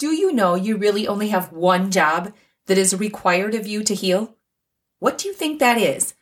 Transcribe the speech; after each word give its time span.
Do 0.00 0.14
you 0.14 0.32
know 0.32 0.54
you 0.54 0.78
really 0.78 1.06
only 1.06 1.28
have 1.28 1.52
one 1.52 1.90
job 1.90 2.32
that 2.64 2.78
is 2.78 2.96
required 2.96 3.54
of 3.54 3.66
you 3.66 3.82
to 3.82 3.94
heal? 3.94 4.34
What 4.98 5.18
do 5.18 5.28
you 5.28 5.34
think 5.34 5.58
that 5.58 5.76
is? 5.76 6.14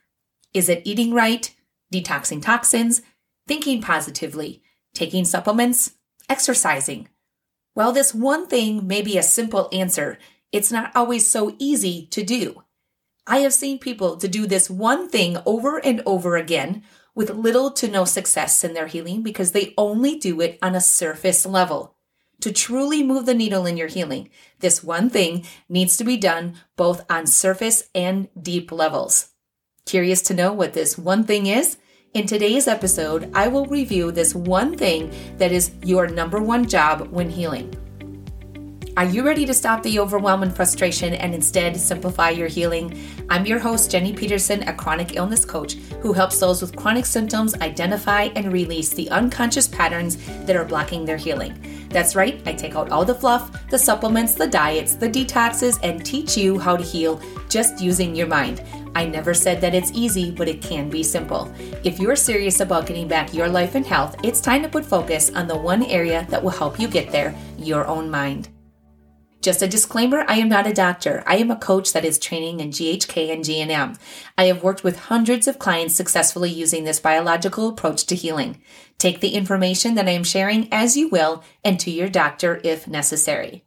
Is 0.53 0.69
it 0.69 0.83
eating 0.85 1.15
right, 1.15 1.55
detoxing 1.95 2.43
toxins, 2.43 3.03
thinking 3.47 3.81
positively, 3.81 4.65
taking 4.95 5.25
supplements, 5.25 5.93
exercising? 6.29 7.09
While 7.75 7.93
this 7.93 8.13
one 8.13 8.49
thing 8.49 8.85
may 8.85 9.01
be 9.01 9.17
a 9.17 9.23
simple 9.23 9.69
answer, 9.73 10.19
it's 10.51 10.73
not 10.73 10.91
always 10.97 11.31
so 11.31 11.55
easy 11.61 12.09
to 12.11 12.25
do. 12.25 12.65
I 13.29 13.39
have 13.39 13.55
seen 13.55 13.79
people 13.79 14.17
to 14.17 14.27
do 14.27 14.49
this 14.49 14.69
one 14.69 15.09
thing 15.09 15.37
over 15.47 15.79
and 15.79 16.03
over 16.05 16.37
again 16.37 16.83
with 17.15 17.31
little 17.31 17.71
to 17.75 17.87
no 17.87 18.05
success 18.05 18.65
in 18.65 18.75
their 18.75 18.89
healing 18.89 19.23
because 19.23 19.53
they 19.53 19.73
only 19.79 20.19
do 20.19 20.41
it 20.41 20.59
on 20.61 20.75
a 20.75 20.81
surface 20.81 21.47
level. 21.47 21.95
To 22.43 22.53
truly 22.53 23.03
move 23.03 23.27
the 23.27 23.35
needle 23.35 23.67
in 23.67 23.77
your 23.77 23.89
healing, 23.89 24.31
this 24.61 24.85
one 24.85 25.11
thing 25.11 25.45
needs 25.69 25.97
to 25.97 26.05
be 26.05 26.17
done 26.17 26.55
both 26.77 27.05
on 27.11 27.27
surface 27.27 27.89
and 27.97 28.29
deep 28.41 28.71
levels. 28.71 29.31
Curious 29.87 30.23
to 30.23 30.35
know 30.35 30.53
what 30.53 30.73
this 30.73 30.97
one 30.97 31.25
thing 31.25 31.47
is? 31.47 31.79
In 32.15 32.27
today's 32.27 32.69
episode, 32.69 33.29
I 33.35 33.49
will 33.49 33.67
review 33.67 34.13
this 34.13 34.37
one 34.37 34.77
thing 34.77 35.13
that 35.39 35.51
is 35.51 35.73
your 35.83 36.07
number 36.07 36.41
one 36.41 36.69
job 36.69 37.09
when 37.09 37.29
healing. 37.29 37.75
Are 38.99 39.05
you 39.05 39.23
ready 39.23 39.47
to 39.47 39.55
stop 39.55 39.85
the 39.85 40.01
overwhelm 40.01 40.43
and 40.43 40.53
frustration 40.53 41.15
and 41.15 41.33
instead 41.33 41.77
simplify 41.77 42.31
your 42.31 42.49
healing? 42.49 43.01
I'm 43.31 43.47
your 43.47 43.61
host, 43.61 43.93
Jenny 43.93 44.13
Peterson, 44.13 44.65
a 44.65 44.75
chronic 44.75 45.15
illness 45.15 45.45
coach 45.45 45.75
who 46.03 46.13
helps 46.13 46.41
those 46.41 46.61
with 46.61 46.75
chronic 46.75 47.07
symptoms 47.07 47.55
identify 47.61 48.23
and 48.35 48.53
release 48.53 48.89
the 48.91 49.09
unconscious 49.11 49.69
patterns 49.69 50.17
that 50.47 50.57
are 50.57 50.65
blocking 50.65 51.05
their 51.05 51.17
healing. 51.17 51.87
That's 51.91 52.17
right, 52.17 52.43
I 52.45 52.55
take 52.55 52.75
out 52.75 52.91
all 52.91 53.05
the 53.05 53.15
fluff, 53.15 53.69
the 53.71 53.79
supplements, 53.79 54.35
the 54.35 54.49
diets, 54.49 54.97
the 54.97 55.09
detoxes, 55.09 55.79
and 55.85 56.05
teach 56.05 56.37
you 56.37 56.59
how 56.59 56.77
to 56.77 56.83
heal 56.83 57.23
just 57.49 57.81
using 57.81 58.17
your 58.17 58.27
mind. 58.27 58.65
I 58.97 59.07
never 59.07 59.33
said 59.33 59.61
that 59.61 59.77
it's 59.77 59.93
easy, 59.93 60.33
but 60.33 60.49
it 60.49 60.61
can 60.61 60.91
be 60.91 61.05
simple. 61.05 61.55
If 61.85 62.01
you're 62.01 62.17
serious 62.17 62.59
about 62.59 62.87
getting 62.87 63.07
back 63.07 63.33
your 63.33 63.49
life 63.49 63.77
and 63.77 63.87
health, 63.87 64.17
it's 64.25 64.41
time 64.41 64.63
to 64.65 64.69
put 64.69 64.85
focus 64.85 65.31
on 65.37 65.47
the 65.47 65.57
one 65.57 65.85
area 65.85 66.27
that 66.31 66.43
will 66.43 66.51
help 66.51 66.81
you 66.81 66.89
get 66.89 67.13
there 67.13 67.33
your 67.57 67.87
own 67.87 68.11
mind. 68.11 68.49
Just 69.49 69.63
a 69.63 69.67
disclaimer, 69.67 70.27
I 70.29 70.35
am 70.35 70.51
not 70.51 70.67
a 70.67 70.75
doctor. 70.75 71.23
I 71.27 71.37
am 71.37 71.51
a 71.51 71.57
coach 71.57 71.95
that 71.95 72.05
is 72.05 72.19
training 72.19 72.61
in 72.61 72.69
GHK 72.69 73.33
and 73.33 73.43
GNM. 73.43 73.99
I 74.37 74.45
have 74.45 74.63
worked 74.63 74.85
with 74.85 74.99
hundreds 74.99 75.49
of 75.49 75.59
clients 75.59 75.95
successfully 75.95 76.51
using 76.51 76.85
this 76.85 77.01
biological 77.01 77.67
approach 77.67 78.05
to 78.09 78.15
healing. 78.15 78.61
Take 78.99 79.21
the 79.21 79.31
information 79.31 79.95
that 79.95 80.07
I 80.07 80.11
am 80.11 80.23
sharing 80.23 80.71
as 80.71 80.99
you 80.99 81.09
will 81.09 81.43
and 81.65 81.81
to 81.81 81.91
your 81.91 82.11
doctor 82.11 82.61
if 82.63 82.87
necessary. 82.87 83.65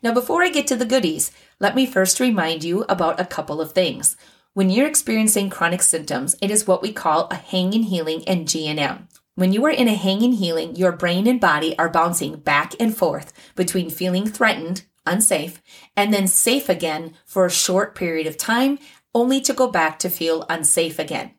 Now, 0.00 0.14
before 0.14 0.44
I 0.44 0.50
get 0.50 0.68
to 0.68 0.76
the 0.76 0.86
goodies, 0.86 1.32
let 1.58 1.74
me 1.74 1.84
first 1.84 2.20
remind 2.20 2.62
you 2.62 2.84
about 2.88 3.18
a 3.18 3.26
couple 3.26 3.60
of 3.60 3.72
things. 3.72 4.16
When 4.54 4.70
you're 4.70 4.86
experiencing 4.86 5.50
chronic 5.50 5.82
symptoms, 5.82 6.36
it 6.40 6.52
is 6.52 6.68
what 6.68 6.82
we 6.82 6.92
call 6.92 7.26
a 7.32 7.34
hanging 7.34 7.82
healing 7.82 8.22
and 8.28 8.46
GNM. 8.46 9.08
When 9.36 9.52
you 9.52 9.64
are 9.64 9.70
in 9.70 9.88
a 9.88 9.94
hanging 9.94 10.32
healing, 10.32 10.76
your 10.76 10.92
brain 10.92 11.26
and 11.26 11.40
body 11.40 11.78
are 11.78 11.88
bouncing 11.88 12.36
back 12.36 12.74
and 12.80 12.96
forth 12.96 13.32
between 13.54 13.88
feeling 13.88 14.26
threatened, 14.26 14.84
unsafe, 15.06 15.62
and 15.96 16.12
then 16.12 16.26
safe 16.26 16.68
again 16.68 17.14
for 17.24 17.46
a 17.46 17.50
short 17.50 17.94
period 17.94 18.26
of 18.26 18.36
time, 18.36 18.78
only 19.14 19.40
to 19.40 19.52
go 19.52 19.70
back 19.70 19.98
to 20.00 20.10
feel 20.10 20.44
unsafe 20.48 20.98
again. 20.98 21.32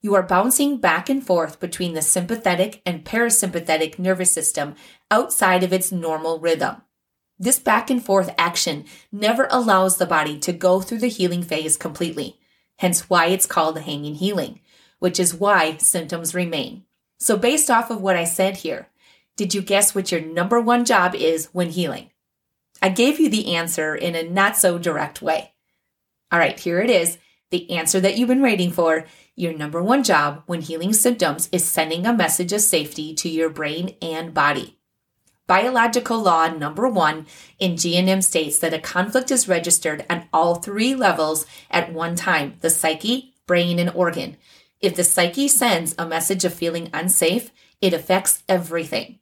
You 0.00 0.14
are 0.14 0.22
bouncing 0.22 0.78
back 0.78 1.08
and 1.08 1.24
forth 1.24 1.60
between 1.60 1.94
the 1.94 2.02
sympathetic 2.02 2.82
and 2.84 3.04
parasympathetic 3.04 3.98
nervous 3.98 4.32
system 4.32 4.74
outside 5.10 5.62
of 5.62 5.72
its 5.72 5.92
normal 5.92 6.40
rhythm. 6.40 6.82
This 7.38 7.58
back 7.58 7.90
and 7.90 8.04
forth 8.04 8.34
action 8.38 8.84
never 9.12 9.46
allows 9.50 9.96
the 9.96 10.06
body 10.06 10.38
to 10.40 10.52
go 10.52 10.80
through 10.80 10.98
the 10.98 11.08
healing 11.08 11.42
phase 11.42 11.76
completely, 11.76 12.40
hence 12.78 13.08
why 13.10 13.26
it's 13.26 13.46
called 13.46 13.78
hanging 13.78 14.16
healing, 14.16 14.60
which 14.98 15.20
is 15.20 15.34
why 15.34 15.76
symptoms 15.76 16.34
remain. 16.34 16.84
So, 17.22 17.36
based 17.36 17.70
off 17.70 17.88
of 17.88 18.00
what 18.00 18.16
I 18.16 18.24
said 18.24 18.56
here, 18.56 18.88
did 19.36 19.54
you 19.54 19.62
guess 19.62 19.94
what 19.94 20.10
your 20.10 20.20
number 20.20 20.60
one 20.60 20.84
job 20.84 21.14
is 21.14 21.48
when 21.52 21.70
healing? 21.70 22.10
I 22.82 22.88
gave 22.88 23.20
you 23.20 23.30
the 23.30 23.54
answer 23.54 23.94
in 23.94 24.16
a 24.16 24.28
not 24.28 24.56
so 24.56 24.76
direct 24.76 25.22
way. 25.22 25.52
All 26.32 26.40
right, 26.40 26.58
here 26.58 26.80
it 26.80 26.90
is. 26.90 27.18
The 27.50 27.70
answer 27.70 28.00
that 28.00 28.18
you've 28.18 28.26
been 28.26 28.42
waiting 28.42 28.72
for. 28.72 29.06
Your 29.36 29.52
number 29.56 29.80
one 29.80 30.02
job 30.02 30.42
when 30.46 30.62
healing 30.62 30.92
symptoms 30.92 31.48
is 31.52 31.64
sending 31.64 32.06
a 32.06 32.12
message 32.12 32.52
of 32.52 32.60
safety 32.60 33.14
to 33.14 33.28
your 33.28 33.50
brain 33.50 33.94
and 34.02 34.34
body. 34.34 34.76
Biological 35.46 36.20
law 36.20 36.48
number 36.48 36.88
one 36.88 37.26
in 37.60 37.74
GNM 37.74 38.24
states 38.24 38.58
that 38.58 38.74
a 38.74 38.80
conflict 38.80 39.30
is 39.30 39.46
registered 39.46 40.04
on 40.10 40.26
all 40.32 40.56
three 40.56 40.96
levels 40.96 41.46
at 41.70 41.92
one 41.92 42.16
time 42.16 42.54
the 42.62 42.70
psyche, 42.70 43.34
brain, 43.46 43.78
and 43.78 43.90
organ. 43.90 44.36
If 44.82 44.96
the 44.96 45.04
psyche 45.04 45.46
sends 45.46 45.94
a 45.96 46.06
message 46.06 46.44
of 46.44 46.52
feeling 46.52 46.90
unsafe, 46.92 47.52
it 47.80 47.94
affects 47.94 48.42
everything. 48.48 49.20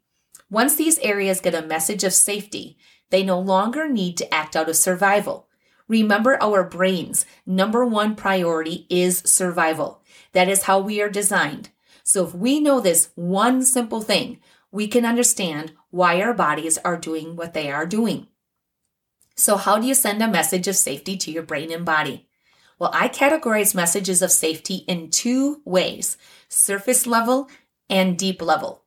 Once 0.50 0.74
these 0.74 0.98
areas 1.00 1.40
get 1.40 1.54
a 1.54 1.62
message 1.62 2.02
of 2.02 2.14
safety, 2.14 2.78
they 3.10 3.22
no 3.22 3.38
longer 3.38 3.88
need 3.88 4.16
to 4.16 4.34
act 4.34 4.56
out 4.56 4.70
of 4.70 4.76
survival. 4.76 5.48
Remember, 5.86 6.42
our 6.42 6.64
brain's 6.64 7.26
number 7.44 7.84
one 7.84 8.16
priority 8.16 8.86
is 8.88 9.22
survival. 9.26 10.02
That 10.32 10.48
is 10.48 10.62
how 10.62 10.80
we 10.80 11.02
are 11.02 11.10
designed. 11.10 11.68
So 12.02 12.26
if 12.26 12.34
we 12.34 12.58
know 12.58 12.80
this 12.80 13.10
one 13.14 13.62
simple 13.62 14.00
thing, 14.00 14.38
we 14.72 14.88
can 14.88 15.04
understand 15.04 15.72
why 15.90 16.22
our 16.22 16.32
bodies 16.32 16.78
are 16.78 16.96
doing 16.96 17.36
what 17.36 17.52
they 17.52 17.70
are 17.70 17.86
doing. 17.86 18.28
So, 19.36 19.56
how 19.56 19.78
do 19.78 19.86
you 19.86 19.94
send 19.94 20.22
a 20.22 20.28
message 20.28 20.68
of 20.68 20.76
safety 20.76 21.16
to 21.16 21.30
your 21.30 21.42
brain 21.42 21.72
and 21.72 21.84
body? 21.84 22.28
Well, 22.80 22.90
I 22.94 23.08
categorize 23.08 23.74
messages 23.74 24.22
of 24.22 24.32
safety 24.32 24.76
in 24.88 25.10
two 25.10 25.60
ways 25.66 26.16
surface 26.48 27.06
level 27.06 27.48
and 27.90 28.18
deep 28.18 28.40
level. 28.40 28.82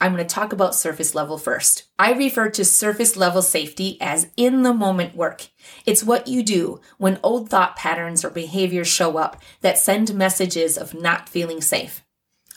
I'm 0.00 0.12
going 0.12 0.26
to 0.26 0.34
talk 0.34 0.52
about 0.52 0.74
surface 0.74 1.14
level 1.14 1.38
first. 1.38 1.84
I 1.98 2.12
refer 2.12 2.50
to 2.50 2.64
surface 2.64 3.16
level 3.16 3.42
safety 3.42 3.96
as 4.00 4.28
in 4.36 4.62
the 4.62 4.74
moment 4.74 5.14
work. 5.14 5.48
It's 5.86 6.04
what 6.04 6.26
you 6.26 6.42
do 6.42 6.80
when 6.98 7.20
old 7.22 7.48
thought 7.48 7.76
patterns 7.76 8.24
or 8.24 8.30
behaviors 8.30 8.88
show 8.88 9.16
up 9.18 9.40
that 9.60 9.78
send 9.78 10.14
messages 10.14 10.76
of 10.76 10.94
not 10.94 11.28
feeling 11.28 11.60
safe. 11.60 12.04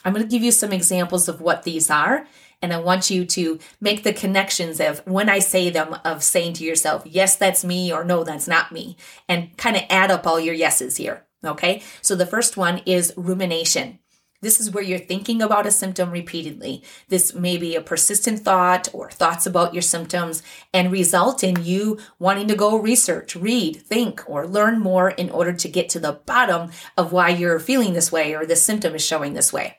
I'm 0.03 0.13
going 0.13 0.25
to 0.25 0.31
give 0.31 0.43
you 0.43 0.51
some 0.51 0.71
examples 0.71 1.29
of 1.29 1.41
what 1.41 1.63
these 1.63 1.91
are 1.91 2.25
and 2.61 2.73
I 2.73 2.79
want 2.79 3.09
you 3.09 3.25
to 3.25 3.59
make 3.79 4.03
the 4.03 4.13
connections 4.13 4.79
of 4.79 5.05
when 5.05 5.29
I 5.29 5.39
say 5.39 5.69
them, 5.69 5.97
of 6.05 6.23
saying 6.23 6.53
to 6.53 6.63
yourself, 6.63 7.03
yes, 7.05 7.35
that's 7.35 7.63
me, 7.63 7.91
or 7.91 8.03
no, 8.03 8.23
that's 8.23 8.47
not 8.47 8.71
me, 8.71 8.97
and 9.27 9.55
kind 9.57 9.75
of 9.75 9.83
add 9.89 10.11
up 10.11 10.27
all 10.27 10.39
your 10.39 10.55
yeses 10.55 10.97
here. 10.97 11.25
Okay. 11.43 11.81
So 12.01 12.15
the 12.15 12.25
first 12.25 12.55
one 12.55 12.81
is 12.85 13.13
rumination. 13.17 13.99
This 14.41 14.59
is 14.59 14.71
where 14.71 14.83
you're 14.83 14.97
thinking 14.97 15.41
about 15.41 15.67
a 15.67 15.71
symptom 15.71 16.09
repeatedly. 16.09 16.83
This 17.09 17.35
may 17.35 17.57
be 17.57 17.75
a 17.75 17.81
persistent 17.81 18.39
thought 18.39 18.87
or 18.91 19.11
thoughts 19.11 19.45
about 19.45 19.73
your 19.75 19.83
symptoms 19.83 20.41
and 20.73 20.91
result 20.91 21.43
in 21.43 21.63
you 21.63 21.99
wanting 22.17 22.47
to 22.47 22.55
go 22.55 22.75
research, 22.75 23.35
read, 23.35 23.75
think, 23.75 24.23
or 24.27 24.47
learn 24.47 24.79
more 24.79 25.11
in 25.11 25.29
order 25.29 25.53
to 25.53 25.69
get 25.69 25.89
to 25.89 25.99
the 25.99 26.13
bottom 26.25 26.71
of 26.97 27.11
why 27.11 27.29
you're 27.29 27.59
feeling 27.59 27.93
this 27.93 28.11
way 28.11 28.33
or 28.33 28.47
the 28.47 28.55
symptom 28.55 28.95
is 28.95 29.05
showing 29.05 29.33
this 29.33 29.53
way. 29.53 29.77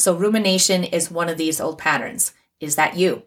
So 0.00 0.14
rumination 0.14 0.82
is 0.82 1.10
one 1.10 1.28
of 1.28 1.36
these 1.36 1.60
old 1.60 1.76
patterns. 1.76 2.32
Is 2.58 2.76
that 2.76 2.96
you? 2.96 3.24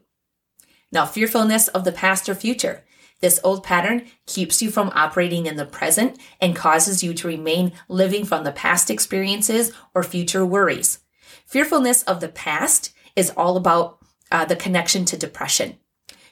Now, 0.92 1.06
fearfulness 1.06 1.68
of 1.68 1.84
the 1.84 1.92
past 1.92 2.28
or 2.28 2.34
future. 2.34 2.84
This 3.22 3.40
old 3.44 3.64
pattern 3.64 4.08
keeps 4.26 4.62
you 4.62 4.72
from 4.72 4.92
operating 4.96 5.46
in 5.46 5.56
the 5.56 5.66
present 5.66 6.20
and 6.42 6.56
causes 6.56 7.04
you 7.04 7.14
to 7.14 7.28
remain 7.28 7.74
living 7.88 8.26
from 8.26 8.44
the 8.44 8.52
past 8.52 8.90
experiences 8.90 9.72
or 9.94 10.04
future 10.04 10.46
worries. 10.46 11.00
Fearfulness 11.46 12.02
of 12.04 12.20
the 12.20 12.28
past 12.28 12.92
is 13.16 13.32
all 13.38 13.56
about 13.56 14.00
uh, 14.32 14.44
the 14.44 14.56
connection 14.56 15.06
to 15.06 15.16
depression. 15.16 15.78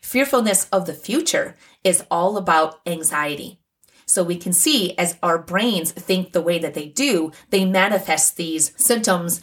Fearfulness 0.01 0.67
of 0.71 0.87
the 0.87 0.93
future 0.93 1.55
is 1.83 2.03
all 2.09 2.35
about 2.35 2.81
anxiety. 2.87 3.61
So 4.11 4.23
we 4.23 4.35
can 4.35 4.51
see 4.51 4.93
as 4.97 5.17
our 5.23 5.37
brains 5.37 5.93
think 5.93 6.33
the 6.33 6.41
way 6.41 6.59
that 6.59 6.73
they 6.73 6.87
do, 6.87 7.31
they 7.49 7.63
manifest 7.63 8.35
these 8.35 8.73
symptoms 8.75 9.39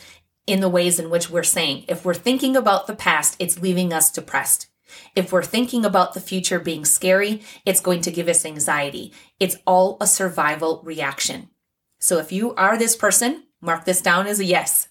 in 0.49 0.61
the 0.61 0.69
ways 0.69 0.99
in 0.99 1.11
which 1.11 1.29
we're 1.29 1.43
saying. 1.43 1.85
If 1.87 2.05
we're 2.05 2.15
thinking 2.15 2.57
about 2.57 2.87
the 2.87 2.97
past, 2.97 3.37
it's 3.39 3.61
leaving 3.61 3.93
us 3.93 4.11
depressed. 4.11 4.69
If 5.15 5.31
we're 5.31 5.43
thinking 5.43 5.85
about 5.85 6.15
the 6.15 6.21
future 6.21 6.59
being 6.59 6.87
scary, 6.87 7.43
it's 7.67 7.81
going 7.81 8.01
to 8.01 8.11
give 8.11 8.29
us 8.29 8.47
anxiety. 8.47 9.13
It's 9.39 9.59
all 9.67 9.99
a 10.01 10.07
survival 10.07 10.81
reaction. 10.83 11.51
So 12.01 12.19
if 12.19 12.33
you 12.33 12.55
are 12.55 12.79
this 12.79 12.97
person, 12.97 13.45
mark 13.61 13.85
this 13.85 14.01
down 14.01 14.27
as 14.27 14.41
a 14.41 14.45
yes. 14.45 14.89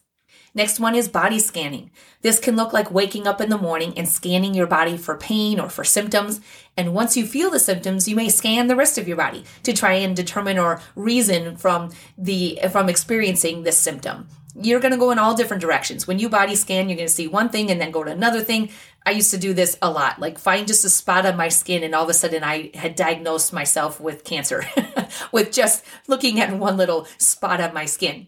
Next 0.53 0.79
one 0.79 0.95
is 0.95 1.07
body 1.07 1.39
scanning. 1.39 1.91
This 2.21 2.39
can 2.39 2.55
look 2.55 2.73
like 2.73 2.91
waking 2.91 3.27
up 3.27 3.41
in 3.41 3.49
the 3.49 3.57
morning 3.57 3.93
and 3.97 4.07
scanning 4.07 4.53
your 4.53 4.67
body 4.67 4.97
for 4.97 5.17
pain 5.17 5.59
or 5.59 5.69
for 5.69 5.83
symptoms. 5.83 6.39
And 6.75 6.93
once 6.93 7.17
you 7.17 7.25
feel 7.25 7.49
the 7.49 7.59
symptoms, 7.59 8.07
you 8.07 8.15
may 8.15 8.29
scan 8.29 8.67
the 8.67 8.75
rest 8.75 8.97
of 8.97 9.07
your 9.07 9.17
body 9.17 9.43
to 9.63 9.73
try 9.73 9.93
and 9.93 10.15
determine 10.15 10.57
or 10.57 10.81
reason 10.95 11.57
from 11.57 11.91
the 12.17 12.59
from 12.71 12.89
experiencing 12.89 13.63
this 13.63 13.77
symptom 13.77 14.27
you're 14.61 14.79
going 14.79 14.91
to 14.91 14.97
go 14.97 15.11
in 15.11 15.19
all 15.19 15.35
different 15.35 15.61
directions. 15.61 16.07
When 16.07 16.19
you 16.19 16.29
body 16.29 16.55
scan, 16.55 16.89
you're 16.89 16.97
going 16.97 17.07
to 17.07 17.13
see 17.13 17.27
one 17.27 17.49
thing 17.49 17.69
and 17.69 17.79
then 17.79 17.91
go 17.91 18.03
to 18.03 18.11
another 18.11 18.41
thing. 18.41 18.69
I 19.05 19.11
used 19.11 19.31
to 19.31 19.37
do 19.37 19.53
this 19.53 19.77
a 19.81 19.89
lot, 19.89 20.19
like 20.19 20.37
find 20.37 20.67
just 20.67 20.83
a 20.83 20.89
spot 20.89 21.25
on 21.25 21.37
my 21.37 21.47
skin, 21.47 21.83
and 21.83 21.95
all 21.95 22.03
of 22.03 22.09
a 22.09 22.13
sudden 22.13 22.43
I 22.43 22.71
had 22.73 22.95
diagnosed 22.95 23.53
myself 23.53 24.01
with 24.01 24.25
cancer 24.25 24.65
with 25.31 25.53
just 25.53 25.85
looking 26.07 26.41
at 26.41 26.57
one 26.57 26.75
little 26.75 27.07
spot 27.17 27.61
on 27.61 27.73
my 27.73 27.85
skin. 27.85 28.27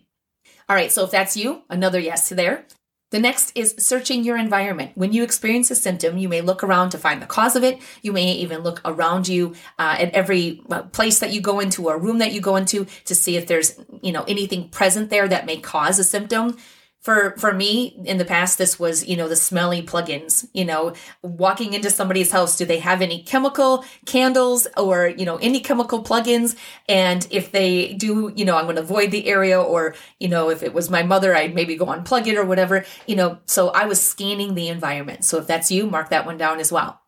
All 0.70 0.76
right, 0.76 0.92
so 0.92 1.04
if 1.04 1.12
that's 1.12 1.36
you, 1.36 1.64
another 1.70 2.00
yes 2.00 2.30
there. 2.30 2.66
The 3.12 3.20
next 3.20 3.52
is 3.56 3.74
searching 3.80 4.24
your 4.24 4.38
environment. 4.38 4.92
When 4.94 5.14
you 5.14 5.24
experience 5.24 5.72
a 5.72 5.76
symptom, 5.76 6.20
you 6.20 6.30
may 6.30 6.42
look 6.42 6.64
around 6.64 6.92
to 6.92 7.00
find 7.00 7.22
the 7.22 7.26
cause 7.26 7.56
of 7.56 7.64
it. 7.64 7.80
You 8.04 8.12
may 8.12 8.32
even 8.34 8.60
look 8.60 8.82
around 8.86 9.28
you 9.28 9.56
uh, 9.80 9.96
at 10.00 10.14
every 10.14 10.62
uh, 10.70 10.84
place 10.84 11.20
that 11.20 11.34
you 11.34 11.42
go 11.42 11.60
into 11.60 11.88
or 11.88 11.98
room 11.98 12.20
that 12.20 12.34
you 12.34 12.42
go 12.42 12.56
into 12.56 12.86
to 13.06 13.16
see 13.16 13.36
if 13.36 13.48
there's, 13.48 13.80
you 14.02 14.12
know, 14.12 14.24
anything 14.28 14.70
present 14.70 15.10
there 15.10 15.28
that 15.28 15.48
may 15.48 15.58
cause 15.58 15.98
a 15.98 16.04
symptom 16.04 16.58
for 17.02 17.34
for 17.38 17.54
me 17.54 18.02
in 18.06 18.18
the 18.18 18.26
past 18.26 18.58
this 18.58 18.78
was 18.78 19.08
you 19.08 19.16
know 19.16 19.30
the 19.30 19.36
smelly 19.36 19.82
plugins 19.82 20.48
you 20.54 20.66
know 20.66 20.94
walking 21.24 21.74
into 21.74 21.90
somebody's 21.90 22.32
house 22.32 22.58
do 22.58 22.66
they 22.66 22.80
have 22.80 23.02
any 23.02 23.24
chemical 23.24 23.86
candles 24.06 24.68
or 24.76 25.08
you 25.08 25.26
know 25.26 25.38
any 25.38 25.60
chemical 25.60 26.04
plugins? 26.04 26.58
And 26.88 27.26
if 27.32 27.52
they 27.52 27.94
do 27.94 28.32
you 28.36 28.44
know 28.44 28.58
i'm 28.58 28.66
going 28.66 28.76
to 28.76 28.82
avoid 28.82 29.12
the 29.12 29.28
area 29.28 29.60
or 29.62 29.96
you 30.20 30.28
know 30.28 30.50
if 30.50 30.62
it 30.62 30.74
was 30.74 30.90
my 30.90 31.04
mother 31.04 31.36
i'd 31.36 31.56
maybe 31.56 31.76
go 31.76 31.86
unplug 31.86 32.28
it 32.28 32.38
or 32.38 32.46
whatever 32.46 32.86
you 33.08 33.16
know. 33.16 33.40
So 33.46 33.70
i 33.70 33.86
was 33.86 34.02
scanning 34.02 34.56
the 34.56 34.68
environment. 34.68 35.24
So 35.24 35.38
if 35.38 35.48
that's 35.48 35.72
you 35.72 35.86
mark 35.88 36.10
that 36.10 36.26
one 36.26 36.38
down 36.38 36.60
as 36.60 36.72
well. 36.72 37.02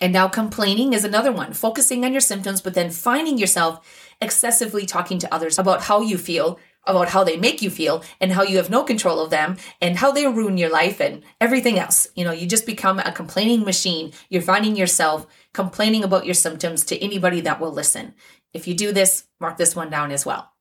And 0.00 0.12
now 0.12 0.28
complaining 0.28 0.94
is 0.94 1.04
another 1.04 1.32
one 1.32 1.52
focusing 1.52 2.04
on 2.04 2.12
your 2.12 2.20
symptoms 2.22 2.62
but 2.62 2.74
then 2.74 2.90
finding 2.90 3.36
yourself 3.36 3.86
excessively 4.22 4.86
talking 4.86 5.18
to 5.18 5.34
others 5.34 5.58
about 5.58 5.82
how 5.82 6.00
you 6.00 6.16
feel 6.16 6.58
about 6.86 7.08
how 7.08 7.22
they 7.24 7.36
make 7.36 7.62
you 7.62 7.70
feel 7.70 8.02
and 8.20 8.32
how 8.32 8.42
you 8.42 8.56
have 8.56 8.70
no 8.70 8.82
control 8.82 9.20
of 9.20 9.30
them 9.30 9.56
and 9.80 9.98
how 9.98 10.10
they 10.10 10.26
ruin 10.26 10.58
your 10.58 10.70
life 10.70 11.00
and 11.00 11.22
everything 11.40 11.78
else. 11.78 12.08
You 12.14 12.24
know, 12.24 12.32
you 12.32 12.46
just 12.46 12.66
become 12.66 12.98
a 12.98 13.12
complaining 13.12 13.64
machine. 13.64 14.12
You're 14.28 14.42
finding 14.42 14.76
yourself 14.76 15.26
complaining 15.52 16.02
about 16.04 16.26
your 16.26 16.34
symptoms 16.34 16.84
to 16.84 16.98
anybody 16.98 17.40
that 17.42 17.60
will 17.60 17.72
listen. 17.72 18.14
If 18.52 18.66
you 18.66 18.74
do 18.74 18.92
this, 18.92 19.24
mark 19.40 19.56
this 19.56 19.76
one 19.76 19.90
down 19.90 20.10
as 20.10 20.26
well 20.26 20.52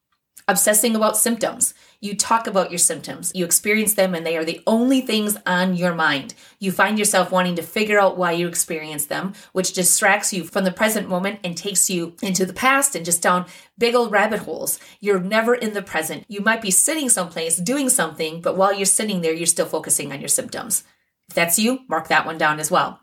obsessing 0.48 0.96
about 0.96 1.18
symptoms. 1.18 1.74
You 2.04 2.16
talk 2.16 2.48
about 2.48 2.72
your 2.72 2.80
symptoms, 2.80 3.32
you 3.36 3.46
experience 3.46 3.94
them, 3.94 4.16
and 4.16 4.26
they 4.26 4.36
are 4.36 4.44
the 4.44 4.64
only 4.66 5.02
things 5.02 5.38
on 5.46 5.76
your 5.76 5.94
mind. 5.94 6.34
You 6.58 6.72
find 6.72 6.98
yourself 6.98 7.32
wanting 7.32 7.56
to 7.58 7.62
figure 7.62 8.00
out 8.00 8.18
why 8.18 8.32
you 8.32 8.48
experience 8.48 9.06
them, 9.06 9.34
which 9.52 9.74
distracts 9.74 10.34
you 10.34 10.44
from 10.44 10.64
the 10.64 10.72
present 10.72 11.08
moment 11.08 11.42
and 11.44 11.56
takes 11.56 11.92
you 11.92 12.16
into 12.24 12.44
the 12.44 12.54
past 12.54 12.96
and 12.96 13.06
just 13.06 13.22
down 13.22 13.46
big 13.78 13.94
old 13.94 14.12
rabbit 14.12 14.40
holes. 14.40 14.80
You're 15.00 15.20
never 15.20 15.54
in 15.54 15.76
the 15.76 15.84
present. 15.84 16.26
You 16.28 16.42
might 16.42 16.64
be 16.64 16.72
sitting 16.72 17.08
someplace 17.08 17.58
doing 17.58 17.88
something, 17.88 18.42
but 18.42 18.58
while 18.58 18.74
you're 18.74 18.88
sitting 18.88 19.22
there, 19.22 19.34
you're 19.34 19.46
still 19.46 19.68
focusing 19.68 20.12
on 20.12 20.22
your 20.22 20.28
symptoms. 20.28 20.84
If 21.30 21.36
that's 21.36 21.60
you, 21.60 21.82
mark 21.88 22.08
that 22.08 22.26
one 22.26 22.40
down 22.40 22.60
as 22.60 22.72
well. 22.72 23.01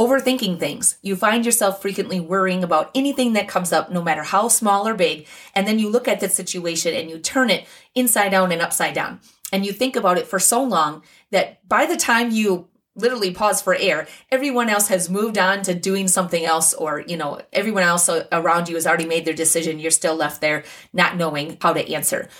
Overthinking 0.00 0.58
things. 0.58 0.96
You 1.02 1.14
find 1.14 1.44
yourself 1.44 1.82
frequently 1.82 2.20
worrying 2.20 2.64
about 2.64 2.90
anything 2.94 3.34
that 3.34 3.48
comes 3.48 3.70
up, 3.70 3.92
no 3.92 4.02
matter 4.02 4.22
how 4.22 4.48
small 4.48 4.88
or 4.88 4.94
big. 4.94 5.26
And 5.54 5.68
then 5.68 5.78
you 5.78 5.90
look 5.90 6.08
at 6.08 6.20
the 6.20 6.30
situation 6.30 6.94
and 6.94 7.10
you 7.10 7.18
turn 7.18 7.50
it 7.50 7.66
inside 7.94 8.30
down 8.30 8.50
and 8.50 8.62
upside 8.62 8.94
down. 8.94 9.20
And 9.52 9.66
you 9.66 9.74
think 9.74 9.96
about 9.96 10.16
it 10.16 10.26
for 10.26 10.38
so 10.38 10.62
long 10.62 11.02
that 11.32 11.68
by 11.68 11.84
the 11.84 11.98
time 11.98 12.30
you 12.30 12.70
literally 12.96 13.34
pause 13.34 13.60
for 13.60 13.74
air, 13.74 14.06
everyone 14.30 14.70
else 14.70 14.88
has 14.88 15.10
moved 15.10 15.36
on 15.36 15.60
to 15.64 15.74
doing 15.74 16.08
something 16.08 16.46
else, 16.46 16.72
or, 16.72 17.00
you 17.06 17.18
know, 17.18 17.42
everyone 17.52 17.82
else 17.82 18.08
around 18.32 18.70
you 18.70 18.76
has 18.76 18.86
already 18.86 19.04
made 19.04 19.26
their 19.26 19.34
decision. 19.34 19.78
You're 19.78 19.90
still 19.90 20.16
left 20.16 20.40
there 20.40 20.64
not 20.94 21.18
knowing 21.18 21.58
how 21.60 21.74
to 21.74 21.92
answer. 21.92 22.30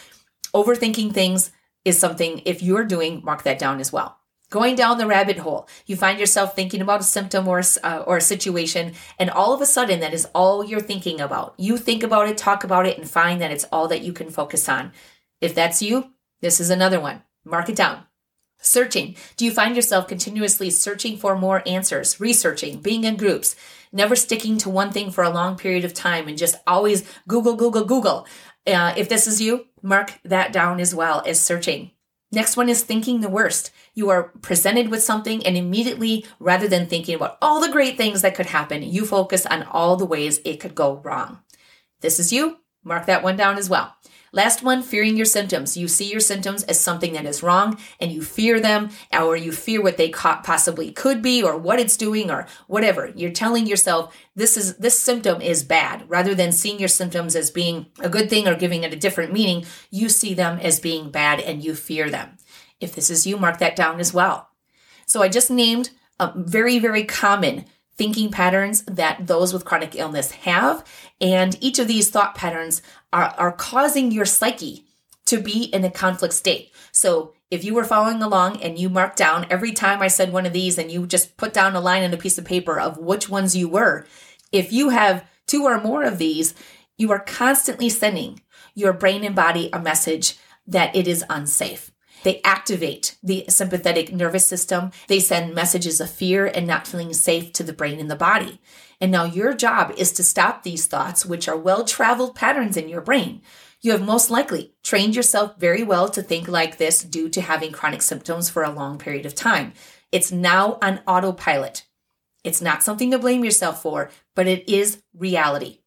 Overthinking 0.54 1.12
things 1.12 1.52
is 1.84 1.98
something, 1.98 2.40
if 2.46 2.62
you're 2.62 2.86
doing, 2.86 3.22
mark 3.22 3.42
that 3.42 3.58
down 3.58 3.80
as 3.80 3.92
well 3.92 4.19
going 4.50 4.74
down 4.74 4.98
the 4.98 5.06
rabbit 5.06 5.38
hole. 5.38 5.68
You 5.86 5.96
find 5.96 6.18
yourself 6.18 6.54
thinking 6.54 6.82
about 6.82 7.00
a 7.00 7.04
symptom 7.04 7.48
or, 7.48 7.62
uh, 7.82 8.04
or 8.06 8.18
a 8.18 8.20
situation, 8.20 8.94
and 9.18 9.30
all 9.30 9.54
of 9.54 9.60
a 9.60 9.66
sudden, 9.66 10.00
that 10.00 10.12
is 10.12 10.28
all 10.34 10.64
you're 10.64 10.80
thinking 10.80 11.20
about. 11.20 11.54
You 11.56 11.76
think 11.78 12.02
about 12.02 12.28
it, 12.28 12.36
talk 12.36 12.64
about 12.64 12.86
it, 12.86 12.98
and 12.98 13.08
find 13.08 13.40
that 13.40 13.52
it's 13.52 13.66
all 13.72 13.88
that 13.88 14.02
you 14.02 14.12
can 14.12 14.30
focus 14.30 14.68
on. 14.68 14.92
If 15.40 15.54
that's 15.54 15.80
you, 15.80 16.10
this 16.42 16.60
is 16.60 16.70
another 16.70 17.00
one. 17.00 17.22
Mark 17.44 17.68
it 17.68 17.76
down. 17.76 18.04
Searching. 18.60 19.16
Do 19.36 19.46
you 19.46 19.52
find 19.52 19.74
yourself 19.74 20.06
continuously 20.06 20.68
searching 20.68 21.16
for 21.16 21.34
more 21.34 21.62
answers, 21.66 22.20
researching, 22.20 22.80
being 22.80 23.04
in 23.04 23.16
groups, 23.16 23.56
never 23.90 24.14
sticking 24.14 24.58
to 24.58 24.68
one 24.68 24.92
thing 24.92 25.10
for 25.10 25.24
a 25.24 25.30
long 25.30 25.56
period 25.56 25.84
of 25.84 25.94
time 25.94 26.28
and 26.28 26.36
just 26.36 26.56
always 26.66 27.08
Google, 27.26 27.56
Google, 27.56 27.84
Google? 27.84 28.26
Uh, 28.66 28.92
if 28.98 29.08
this 29.08 29.26
is 29.26 29.40
you, 29.40 29.66
mark 29.82 30.20
that 30.24 30.52
down 30.52 30.78
as 30.78 30.94
well 30.94 31.22
as 31.26 31.40
searching. 31.40 31.92
Next 32.32 32.56
one 32.56 32.68
is 32.68 32.82
thinking 32.82 33.20
the 33.20 33.28
worst. 33.28 33.72
You 33.92 34.08
are 34.10 34.32
presented 34.40 34.88
with 34.88 35.02
something 35.02 35.44
and 35.44 35.56
immediately, 35.56 36.24
rather 36.38 36.68
than 36.68 36.86
thinking 36.86 37.16
about 37.16 37.38
all 37.42 37.60
the 37.60 37.72
great 37.72 37.96
things 37.96 38.22
that 38.22 38.36
could 38.36 38.46
happen, 38.46 38.82
you 38.82 39.04
focus 39.04 39.46
on 39.46 39.64
all 39.64 39.96
the 39.96 40.06
ways 40.06 40.40
it 40.44 40.60
could 40.60 40.74
go 40.74 41.00
wrong. 41.04 41.40
This 42.00 42.20
is 42.20 42.32
you. 42.32 42.58
Mark 42.84 43.06
that 43.06 43.22
one 43.22 43.36
down 43.36 43.58
as 43.58 43.68
well. 43.68 43.94
Last 44.32 44.62
one, 44.62 44.82
fearing 44.82 45.16
your 45.16 45.26
symptoms. 45.26 45.76
You 45.76 45.88
see 45.88 46.10
your 46.10 46.20
symptoms 46.20 46.62
as 46.64 46.78
something 46.78 47.12
that 47.14 47.26
is 47.26 47.42
wrong 47.42 47.78
and 47.98 48.12
you 48.12 48.22
fear 48.22 48.60
them, 48.60 48.90
or 49.12 49.36
you 49.36 49.52
fear 49.52 49.82
what 49.82 49.96
they 49.96 50.10
possibly 50.10 50.92
could 50.92 51.20
be 51.20 51.42
or 51.42 51.56
what 51.56 51.80
it's 51.80 51.96
doing 51.96 52.30
or 52.30 52.46
whatever. 52.68 53.12
You're 53.14 53.32
telling 53.32 53.66
yourself 53.66 54.16
this 54.36 54.56
is 54.56 54.76
this 54.76 54.98
symptom 54.98 55.40
is 55.42 55.64
bad 55.64 56.08
rather 56.08 56.34
than 56.34 56.52
seeing 56.52 56.78
your 56.78 56.88
symptoms 56.88 57.34
as 57.34 57.50
being 57.50 57.86
a 57.98 58.08
good 58.08 58.30
thing 58.30 58.46
or 58.46 58.54
giving 58.54 58.84
it 58.84 58.92
a 58.92 58.96
different 58.96 59.32
meaning. 59.32 59.64
You 59.90 60.08
see 60.08 60.34
them 60.34 60.58
as 60.60 60.80
being 60.80 61.10
bad 61.10 61.40
and 61.40 61.64
you 61.64 61.74
fear 61.74 62.08
them. 62.08 62.36
If 62.80 62.94
this 62.94 63.10
is 63.10 63.26
you, 63.26 63.36
mark 63.36 63.58
that 63.58 63.76
down 63.76 64.00
as 64.00 64.14
well. 64.14 64.48
So 65.06 65.22
I 65.22 65.28
just 65.28 65.50
named 65.50 65.90
a 66.20 66.32
very, 66.36 66.78
very 66.78 67.04
common 67.04 67.64
thinking 67.96 68.30
patterns 68.30 68.82
that 68.84 69.26
those 69.26 69.52
with 69.52 69.66
chronic 69.66 69.94
illness 69.94 70.30
have. 70.30 70.82
And 71.20 71.58
each 71.60 71.78
of 71.78 71.86
these 71.86 72.08
thought 72.08 72.34
patterns 72.34 72.80
are, 73.12 73.34
are 73.36 73.52
causing 73.52 74.12
your 74.12 74.24
psyche 74.24 74.84
to 75.26 75.40
be 75.40 75.64
in 75.64 75.84
a 75.84 75.90
conflict 75.90 76.34
state. 76.34 76.72
So 76.92 77.34
if 77.50 77.64
you 77.64 77.74
were 77.74 77.84
following 77.84 78.22
along 78.22 78.62
and 78.62 78.78
you 78.78 78.88
marked 78.88 79.16
down 79.16 79.46
every 79.50 79.72
time 79.72 80.02
I 80.02 80.08
said 80.08 80.32
one 80.32 80.46
of 80.46 80.52
these 80.52 80.78
and 80.78 80.90
you 80.90 81.06
just 81.06 81.36
put 81.36 81.52
down 81.52 81.76
a 81.76 81.80
line 81.80 82.04
on 82.04 82.12
a 82.12 82.16
piece 82.16 82.38
of 82.38 82.44
paper 82.44 82.78
of 82.78 82.98
which 82.98 83.28
ones 83.28 83.56
you 83.56 83.68
were, 83.68 84.06
if 84.52 84.72
you 84.72 84.88
have 84.88 85.24
two 85.46 85.64
or 85.64 85.80
more 85.80 86.02
of 86.02 86.18
these, 86.18 86.54
you 86.96 87.10
are 87.12 87.20
constantly 87.20 87.88
sending 87.88 88.40
your 88.74 88.92
brain 88.92 89.24
and 89.24 89.34
body 89.34 89.70
a 89.72 89.80
message 89.80 90.36
that 90.66 90.94
it 90.94 91.08
is 91.08 91.24
unsafe. 91.28 91.89
They 92.22 92.40
activate 92.42 93.16
the 93.22 93.44
sympathetic 93.48 94.12
nervous 94.12 94.46
system. 94.46 94.90
They 95.08 95.20
send 95.20 95.54
messages 95.54 96.00
of 96.00 96.10
fear 96.10 96.46
and 96.46 96.66
not 96.66 96.86
feeling 96.86 97.12
safe 97.12 97.52
to 97.54 97.62
the 97.62 97.72
brain 97.72 97.98
and 97.98 98.10
the 98.10 98.16
body. 98.16 98.60
And 99.00 99.10
now 99.10 99.24
your 99.24 99.54
job 99.54 99.94
is 99.96 100.12
to 100.12 100.24
stop 100.24 100.62
these 100.62 100.86
thoughts, 100.86 101.24
which 101.24 101.48
are 101.48 101.56
well 101.56 101.84
traveled 101.84 102.34
patterns 102.34 102.76
in 102.76 102.88
your 102.88 103.00
brain. 103.00 103.40
You 103.80 103.92
have 103.92 104.04
most 104.04 104.30
likely 104.30 104.74
trained 104.82 105.16
yourself 105.16 105.58
very 105.58 105.82
well 105.82 106.10
to 106.10 106.22
think 106.22 106.48
like 106.48 106.76
this 106.76 107.02
due 107.02 107.30
to 107.30 107.40
having 107.40 107.72
chronic 107.72 108.02
symptoms 108.02 108.50
for 108.50 108.62
a 108.62 108.70
long 108.70 108.98
period 108.98 109.24
of 109.24 109.34
time. 109.34 109.72
It's 110.12 110.30
now 110.30 110.78
on 110.82 111.00
autopilot. 111.06 111.86
It's 112.44 112.60
not 112.60 112.82
something 112.82 113.10
to 113.10 113.18
blame 113.18 113.44
yourself 113.44 113.80
for, 113.80 114.10
but 114.34 114.46
it 114.46 114.68
is 114.68 115.02
reality. 115.14 115.79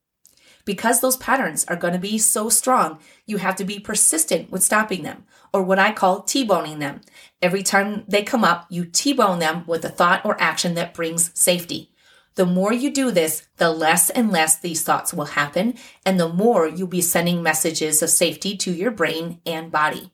Because 0.66 1.02
those 1.02 1.18
patterns 1.18 1.66
are 1.66 1.76
going 1.76 1.94
to 1.94 2.00
be 2.00 2.18
so 2.18 2.50
strong, 2.50 3.00
you 3.26 3.38
have 3.38 3.56
to 3.58 3.66
be 3.66 3.80
persistent 3.80 4.50
with 4.50 4.64
stopping 4.64 5.04
them, 5.04 5.26
or 5.52 5.62
what 5.62 5.80
I 5.80 5.92
call 5.92 6.22
T 6.22 6.46
boning 6.46 6.80
them. 6.80 7.02
Every 7.42 7.64
time 7.64 8.06
they 8.08 8.24
come 8.24 8.44
up, 8.44 8.66
you 8.70 8.86
T 8.86 9.14
bone 9.14 9.40
them 9.40 9.66
with 9.68 9.84
a 9.84 9.90
thought 9.90 10.26
or 10.26 10.42
action 10.42 10.76
that 10.76 10.94
brings 10.94 11.38
safety. 11.38 11.92
The 12.36 12.46
more 12.46 12.74
you 12.74 12.92
do 12.92 13.12
this, 13.12 13.48
the 13.58 13.70
less 13.70 14.10
and 14.10 14.32
less 14.32 14.58
these 14.58 14.84
thoughts 14.84 15.14
will 15.14 15.26
happen, 15.26 15.76
and 16.06 16.20
the 16.20 16.30
more 16.30 16.68
you'll 16.68 16.88
be 16.88 17.02
sending 17.02 17.44
messages 17.44 18.02
of 18.02 18.10
safety 18.10 18.58
to 18.58 18.72
your 18.72 18.92
brain 18.92 19.40
and 19.46 19.72
body. 19.72 20.12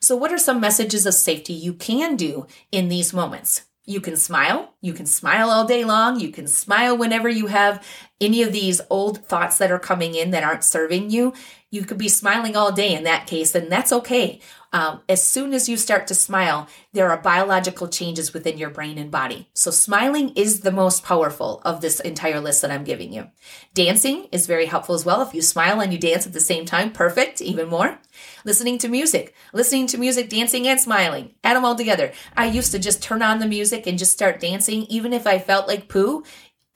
So, 0.00 0.16
what 0.16 0.32
are 0.32 0.38
some 0.38 0.60
messages 0.60 1.04
of 1.04 1.14
safety 1.14 1.52
you 1.52 1.74
can 1.74 2.16
do 2.16 2.46
in 2.72 2.88
these 2.88 3.12
moments? 3.12 3.64
You 3.84 4.00
can 4.00 4.16
smile. 4.16 4.74
You 4.86 4.92
can 4.92 5.06
smile 5.06 5.50
all 5.50 5.64
day 5.64 5.84
long. 5.84 6.20
You 6.20 6.30
can 6.30 6.46
smile 6.46 6.96
whenever 6.96 7.28
you 7.28 7.48
have 7.48 7.84
any 8.20 8.44
of 8.44 8.52
these 8.52 8.80
old 8.88 9.26
thoughts 9.26 9.58
that 9.58 9.72
are 9.72 9.80
coming 9.80 10.14
in 10.14 10.30
that 10.30 10.44
aren't 10.44 10.62
serving 10.62 11.10
you. 11.10 11.34
You 11.72 11.82
could 11.82 11.98
be 11.98 12.08
smiling 12.08 12.54
all 12.54 12.70
day 12.70 12.94
in 12.94 13.02
that 13.02 13.26
case, 13.26 13.56
and 13.56 13.70
that's 13.70 13.92
okay. 13.92 14.40
Um, 14.72 15.00
as 15.08 15.22
soon 15.22 15.54
as 15.54 15.68
you 15.68 15.76
start 15.76 16.06
to 16.06 16.14
smile, 16.14 16.68
there 16.92 17.10
are 17.10 17.20
biological 17.20 17.88
changes 17.88 18.32
within 18.32 18.58
your 18.58 18.70
brain 18.70 18.98
and 18.98 19.10
body. 19.10 19.48
So, 19.54 19.70
smiling 19.70 20.30
is 20.36 20.60
the 20.60 20.70
most 20.70 21.02
powerful 21.02 21.62
of 21.64 21.80
this 21.80 21.98
entire 21.98 22.40
list 22.40 22.62
that 22.62 22.70
I'm 22.70 22.84
giving 22.84 23.12
you. 23.12 23.28
Dancing 23.74 24.28
is 24.32 24.46
very 24.46 24.66
helpful 24.66 24.94
as 24.94 25.04
well. 25.04 25.22
If 25.22 25.34
you 25.34 25.42
smile 25.42 25.80
and 25.80 25.92
you 25.92 25.98
dance 25.98 26.26
at 26.26 26.32
the 26.32 26.40
same 26.40 26.66
time, 26.66 26.92
perfect, 26.92 27.40
even 27.40 27.68
more. 27.68 27.98
Listening 28.44 28.78
to 28.78 28.88
music, 28.88 29.34
listening 29.52 29.86
to 29.88 29.98
music, 29.98 30.28
dancing, 30.28 30.68
and 30.68 30.80
smiling. 30.80 31.34
Add 31.42 31.56
them 31.56 31.64
all 31.64 31.74
together. 31.74 32.12
I 32.36 32.46
used 32.46 32.72
to 32.72 32.78
just 32.78 33.02
turn 33.02 33.22
on 33.22 33.38
the 33.38 33.46
music 33.46 33.86
and 33.86 33.98
just 33.98 34.12
start 34.12 34.40
dancing, 34.40 34.75
even 34.84 35.12
if 35.12 35.26
I 35.26 35.38
felt 35.38 35.68
like 35.68 35.88
poo. 35.88 36.24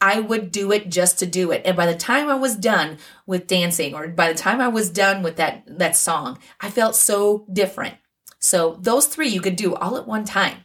I 0.02 0.18
would 0.18 0.50
do 0.50 0.72
it 0.72 0.88
just 0.88 1.18
to 1.18 1.26
do 1.26 1.50
it. 1.50 1.60
And 1.66 1.76
by 1.76 1.84
the 1.84 1.94
time 1.94 2.30
I 2.30 2.34
was 2.34 2.56
done 2.56 2.96
with 3.26 3.46
dancing 3.46 3.94
or 3.94 4.08
by 4.08 4.32
the 4.32 4.38
time 4.38 4.58
I 4.58 4.68
was 4.68 4.88
done 4.88 5.22
with 5.22 5.36
that, 5.36 5.62
that 5.66 5.94
song, 5.94 6.38
I 6.58 6.70
felt 6.70 6.96
so 6.96 7.44
different. 7.52 7.96
So 8.38 8.78
those 8.80 9.06
three 9.06 9.28
you 9.28 9.42
could 9.42 9.56
do 9.56 9.74
all 9.74 9.98
at 9.98 10.08
one 10.08 10.24
time. 10.24 10.64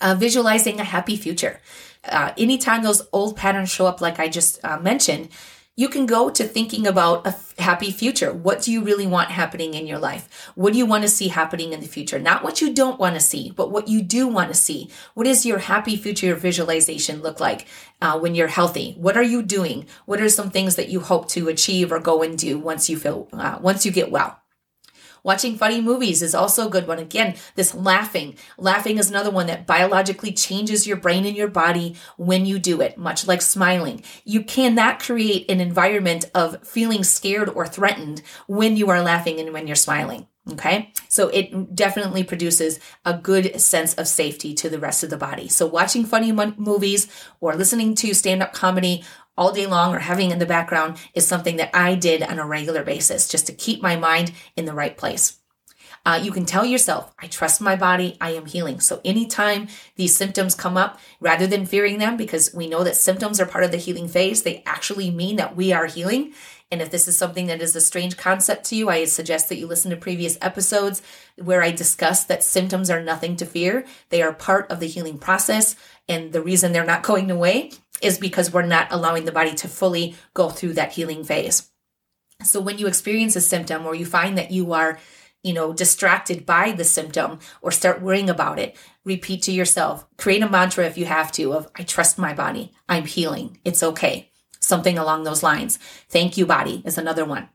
Uh, 0.00 0.14
visualizing 0.14 0.78
a 0.78 0.84
happy 0.84 1.16
future. 1.16 1.60
Uh, 2.04 2.32
anytime 2.36 2.82
those 2.82 3.02
old 3.12 3.36
patterns 3.36 3.70
show 3.70 3.86
up, 3.86 4.00
like 4.00 4.18
I 4.18 4.28
just 4.28 4.64
uh, 4.64 4.78
mentioned, 4.78 5.28
you 5.74 5.88
can 5.88 6.04
go 6.04 6.28
to 6.28 6.44
thinking 6.44 6.86
about 6.86 7.26
a 7.26 7.34
happy 7.60 7.90
future. 7.90 8.32
What 8.32 8.60
do 8.60 8.70
you 8.70 8.82
really 8.82 9.06
want 9.06 9.30
happening 9.30 9.72
in 9.72 9.86
your 9.86 9.98
life? 9.98 10.50
What 10.54 10.74
do 10.74 10.78
you 10.78 10.84
want 10.84 11.02
to 11.02 11.08
see 11.08 11.28
happening 11.28 11.72
in 11.72 11.80
the 11.80 11.86
future? 11.86 12.18
Not 12.18 12.44
what 12.44 12.60
you 12.60 12.74
don't 12.74 13.00
want 13.00 13.14
to 13.14 13.20
see, 13.20 13.50
but 13.50 13.70
what 13.70 13.88
you 13.88 14.02
do 14.02 14.28
want 14.28 14.48
to 14.48 14.54
see. 14.54 14.90
What 15.14 15.24
does 15.24 15.46
your 15.46 15.58
happy 15.58 15.96
future 15.96 16.34
visualization 16.34 17.22
look 17.22 17.40
like 17.40 17.66
uh, 18.02 18.18
when 18.18 18.34
you're 18.34 18.48
healthy? 18.48 18.94
What 18.98 19.16
are 19.16 19.22
you 19.22 19.42
doing? 19.42 19.86
What 20.04 20.20
are 20.20 20.28
some 20.28 20.50
things 20.50 20.76
that 20.76 20.90
you 20.90 21.00
hope 21.00 21.28
to 21.30 21.48
achieve 21.48 21.90
or 21.90 22.00
go 22.00 22.22
and 22.22 22.38
do 22.38 22.58
once 22.58 22.90
you 22.90 22.98
feel 22.98 23.28
uh, 23.32 23.58
once 23.62 23.86
you 23.86 23.92
get 23.92 24.10
well? 24.10 24.41
Watching 25.24 25.56
funny 25.56 25.80
movies 25.80 26.22
is 26.22 26.34
also 26.34 26.66
a 26.66 26.70
good 26.70 26.86
one. 26.86 26.98
Again, 26.98 27.36
this 27.54 27.74
laughing. 27.74 28.36
Laughing 28.58 28.98
is 28.98 29.10
another 29.10 29.30
one 29.30 29.46
that 29.46 29.66
biologically 29.66 30.32
changes 30.32 30.86
your 30.86 30.96
brain 30.96 31.24
and 31.24 31.36
your 31.36 31.48
body 31.48 31.96
when 32.16 32.44
you 32.44 32.58
do 32.58 32.80
it, 32.80 32.98
much 32.98 33.26
like 33.26 33.42
smiling. 33.42 34.02
You 34.24 34.42
cannot 34.42 35.00
create 35.00 35.50
an 35.50 35.60
environment 35.60 36.24
of 36.34 36.66
feeling 36.66 37.04
scared 37.04 37.48
or 37.48 37.66
threatened 37.66 38.22
when 38.46 38.76
you 38.76 38.90
are 38.90 39.02
laughing 39.02 39.38
and 39.38 39.52
when 39.52 39.66
you're 39.66 39.76
smiling. 39.76 40.26
Okay. 40.50 40.92
So 41.08 41.28
it 41.28 41.76
definitely 41.76 42.24
produces 42.24 42.80
a 43.04 43.16
good 43.16 43.60
sense 43.60 43.94
of 43.94 44.08
safety 44.08 44.54
to 44.54 44.68
the 44.68 44.80
rest 44.80 45.04
of 45.04 45.10
the 45.10 45.16
body. 45.16 45.46
So 45.46 45.66
watching 45.66 46.04
funny 46.04 46.32
movies 46.32 47.06
or 47.40 47.54
listening 47.54 47.94
to 47.96 48.12
stand 48.12 48.42
up 48.42 48.52
comedy 48.52 49.04
all 49.36 49.52
day 49.52 49.66
long 49.66 49.94
or 49.94 49.98
having 49.98 50.30
in 50.30 50.38
the 50.38 50.46
background 50.46 50.98
is 51.14 51.26
something 51.26 51.56
that 51.56 51.74
I 51.74 51.94
did 51.94 52.22
on 52.22 52.38
a 52.38 52.46
regular 52.46 52.82
basis 52.82 53.28
just 53.28 53.46
to 53.46 53.52
keep 53.52 53.82
my 53.82 53.96
mind 53.96 54.32
in 54.56 54.64
the 54.64 54.74
right 54.74 54.96
place. 54.96 55.38
Uh, 56.04 56.18
you 56.20 56.32
can 56.32 56.44
tell 56.44 56.64
yourself, 56.64 57.14
I 57.20 57.28
trust 57.28 57.60
my 57.60 57.76
body, 57.76 58.16
I 58.20 58.30
am 58.30 58.46
healing. 58.46 58.80
So 58.80 59.00
anytime 59.04 59.68
these 59.94 60.16
symptoms 60.16 60.56
come 60.56 60.76
up, 60.76 60.98
rather 61.20 61.46
than 61.46 61.64
fearing 61.64 61.98
them, 61.98 62.16
because 62.16 62.52
we 62.52 62.66
know 62.66 62.82
that 62.82 62.96
symptoms 62.96 63.40
are 63.40 63.46
part 63.46 63.62
of 63.62 63.70
the 63.70 63.76
healing 63.76 64.08
phase, 64.08 64.42
they 64.42 64.64
actually 64.66 65.12
mean 65.12 65.36
that 65.36 65.54
we 65.54 65.72
are 65.72 65.86
healing. 65.86 66.32
And 66.72 66.82
if 66.82 66.90
this 66.90 67.06
is 67.06 67.16
something 67.16 67.46
that 67.46 67.62
is 67.62 67.76
a 67.76 67.80
strange 67.80 68.16
concept 68.16 68.64
to 68.66 68.76
you, 68.76 68.88
I 68.88 69.04
suggest 69.04 69.48
that 69.48 69.58
you 69.58 69.66
listen 69.68 69.90
to 69.90 69.96
previous 69.96 70.38
episodes 70.40 71.02
where 71.36 71.62
I 71.62 71.70
discuss 71.70 72.24
that 72.24 72.42
symptoms 72.42 72.90
are 72.90 73.02
nothing 73.02 73.36
to 73.36 73.46
fear. 73.46 73.84
They 74.08 74.22
are 74.22 74.32
part 74.32 74.70
of 74.72 74.80
the 74.80 74.88
healing 74.88 75.18
process. 75.18 75.76
And 76.08 76.32
the 76.32 76.42
reason 76.42 76.72
they're 76.72 76.84
not 76.84 77.02
going 77.04 77.30
away 77.30 77.72
is 78.02 78.18
because 78.18 78.52
we're 78.52 78.62
not 78.62 78.88
allowing 78.90 79.24
the 79.24 79.32
body 79.32 79.54
to 79.54 79.68
fully 79.68 80.16
go 80.34 80.48
through 80.48 80.74
that 80.74 80.92
healing 80.92 81.24
phase. 81.24 81.70
So 82.42 82.60
when 82.60 82.78
you 82.78 82.86
experience 82.86 83.36
a 83.36 83.40
symptom 83.40 83.86
or 83.86 83.94
you 83.94 84.04
find 84.04 84.36
that 84.36 84.50
you 84.50 84.72
are, 84.72 84.98
you 85.42 85.52
know, 85.52 85.72
distracted 85.72 86.44
by 86.44 86.72
the 86.72 86.84
symptom 86.84 87.38
or 87.60 87.70
start 87.70 88.02
worrying 88.02 88.30
about 88.30 88.58
it, 88.58 88.76
repeat 89.04 89.42
to 89.42 89.52
yourself, 89.52 90.06
create 90.16 90.42
a 90.42 90.48
mantra 90.48 90.86
if 90.86 90.98
you 90.98 91.04
have 91.06 91.32
to 91.32 91.52
of, 91.52 91.68
I 91.76 91.82
trust 91.82 92.18
my 92.18 92.34
body. 92.34 92.72
I'm 92.88 93.04
healing. 93.04 93.58
It's 93.64 93.82
okay. 93.82 94.30
Something 94.60 94.98
along 94.98 95.24
those 95.24 95.42
lines. 95.42 95.78
Thank 96.08 96.36
you, 96.36 96.46
body 96.46 96.82
is 96.84 96.98
another 96.98 97.24
one. 97.24 97.48